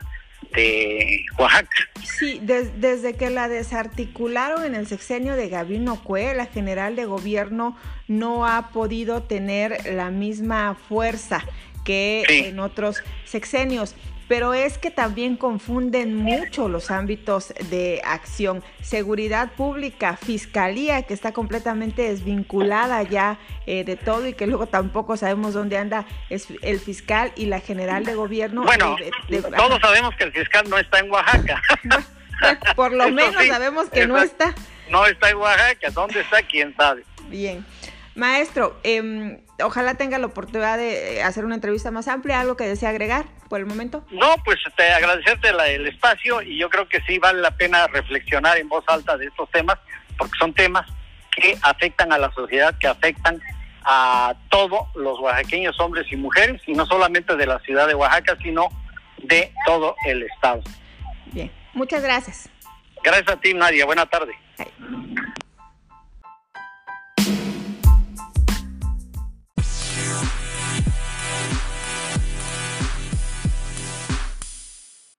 de 0.54 1.26
Oaxaca. 1.38 1.68
Sí, 2.02 2.40
desde 2.42 3.16
que 3.16 3.28
la 3.28 3.48
desarticularon 3.48 4.64
en 4.64 4.74
el 4.74 4.86
sexenio 4.86 5.36
de 5.36 5.48
Gabino 5.48 6.02
Cue, 6.02 6.34
la 6.34 6.46
general 6.46 6.96
de 6.96 7.04
gobierno 7.04 7.76
no 8.06 8.46
ha 8.46 8.70
podido 8.70 9.24
tener 9.24 9.92
la 9.92 10.10
misma 10.10 10.74
fuerza 10.88 11.44
que 11.84 12.24
en 12.28 12.60
otros 12.60 13.02
sexenios 13.24 13.94
pero 14.28 14.52
es 14.52 14.76
que 14.76 14.90
también 14.90 15.36
confunden 15.36 16.14
mucho 16.14 16.68
los 16.68 16.90
ámbitos 16.90 17.54
de 17.70 18.02
acción. 18.04 18.62
Seguridad 18.82 19.52
pública, 19.52 20.16
fiscalía, 20.16 21.02
que 21.02 21.14
está 21.14 21.32
completamente 21.32 22.02
desvinculada 22.02 23.02
ya 23.02 23.38
eh, 23.66 23.84
de 23.84 23.96
todo 23.96 24.26
y 24.28 24.34
que 24.34 24.46
luego 24.46 24.66
tampoco 24.66 25.16
sabemos 25.16 25.54
dónde 25.54 25.78
anda 25.78 26.04
es 26.28 26.48
el 26.62 26.78
fiscal 26.78 27.32
y 27.36 27.46
la 27.46 27.60
general 27.60 28.04
de 28.04 28.14
gobierno. 28.14 28.64
Bueno, 28.64 28.96
todos 29.56 29.80
sabemos 29.80 30.14
que 30.16 30.24
el 30.24 30.32
fiscal 30.32 30.68
no 30.68 30.78
está 30.78 30.98
en 30.98 31.10
Oaxaca. 31.10 31.62
por 32.76 32.92
lo 32.92 33.10
menos 33.10 33.46
sabemos 33.46 33.88
que 33.88 34.06
no 34.06 34.18
está. 34.18 34.54
No 34.90 35.06
está 35.06 35.30
en 35.30 35.36
Oaxaca, 35.36 35.90
¿dónde 35.90 36.20
está? 36.20 36.42
¿Quién 36.42 36.74
sabe? 36.76 37.04
Bien. 37.28 37.64
Maestro, 38.14 38.78
eh, 38.82 39.40
ojalá 39.62 39.94
tenga 39.94 40.18
la 40.18 40.26
oportunidad 40.26 40.78
de 40.78 41.22
hacer 41.22 41.44
una 41.44 41.54
entrevista 41.54 41.90
más 41.90 42.08
amplia, 42.08 42.40
algo 42.40 42.56
que 42.56 42.64
desea 42.64 42.90
agregar 42.90 43.26
por 43.48 43.60
el 43.60 43.66
momento. 43.66 44.04
No, 44.10 44.34
pues 44.44 44.58
te 44.76 44.90
agradecerte 44.92 45.48
el 45.48 45.86
espacio 45.86 46.42
y 46.42 46.58
yo 46.58 46.70
creo 46.70 46.88
que 46.88 47.00
sí 47.02 47.18
vale 47.18 47.40
la 47.40 47.50
pena 47.50 47.86
reflexionar 47.88 48.58
en 48.58 48.68
voz 48.68 48.84
alta 48.86 49.16
de 49.16 49.26
estos 49.26 49.50
temas, 49.50 49.78
porque 50.16 50.38
son 50.38 50.54
temas 50.54 50.86
que 51.34 51.56
afectan 51.62 52.12
a 52.12 52.18
la 52.18 52.30
sociedad, 52.32 52.76
que 52.78 52.86
afectan 52.86 53.40
a 53.84 54.34
todos 54.50 54.80
los 54.94 55.18
oaxaqueños, 55.20 55.78
hombres 55.80 56.06
y 56.10 56.16
mujeres, 56.16 56.60
y 56.66 56.72
no 56.72 56.84
solamente 56.86 57.36
de 57.36 57.46
la 57.46 57.58
ciudad 57.60 57.86
de 57.86 57.94
Oaxaca, 57.94 58.36
sino 58.42 58.68
de 59.22 59.52
todo 59.64 59.94
el 60.04 60.22
estado. 60.24 60.62
Bien, 61.26 61.50
muchas 61.72 62.02
gracias. 62.02 62.50
Gracias 63.02 63.28
a 63.28 63.40
ti, 63.40 63.54
Nadia. 63.54 63.86
Buena 63.86 64.06
tarde. 64.06 64.34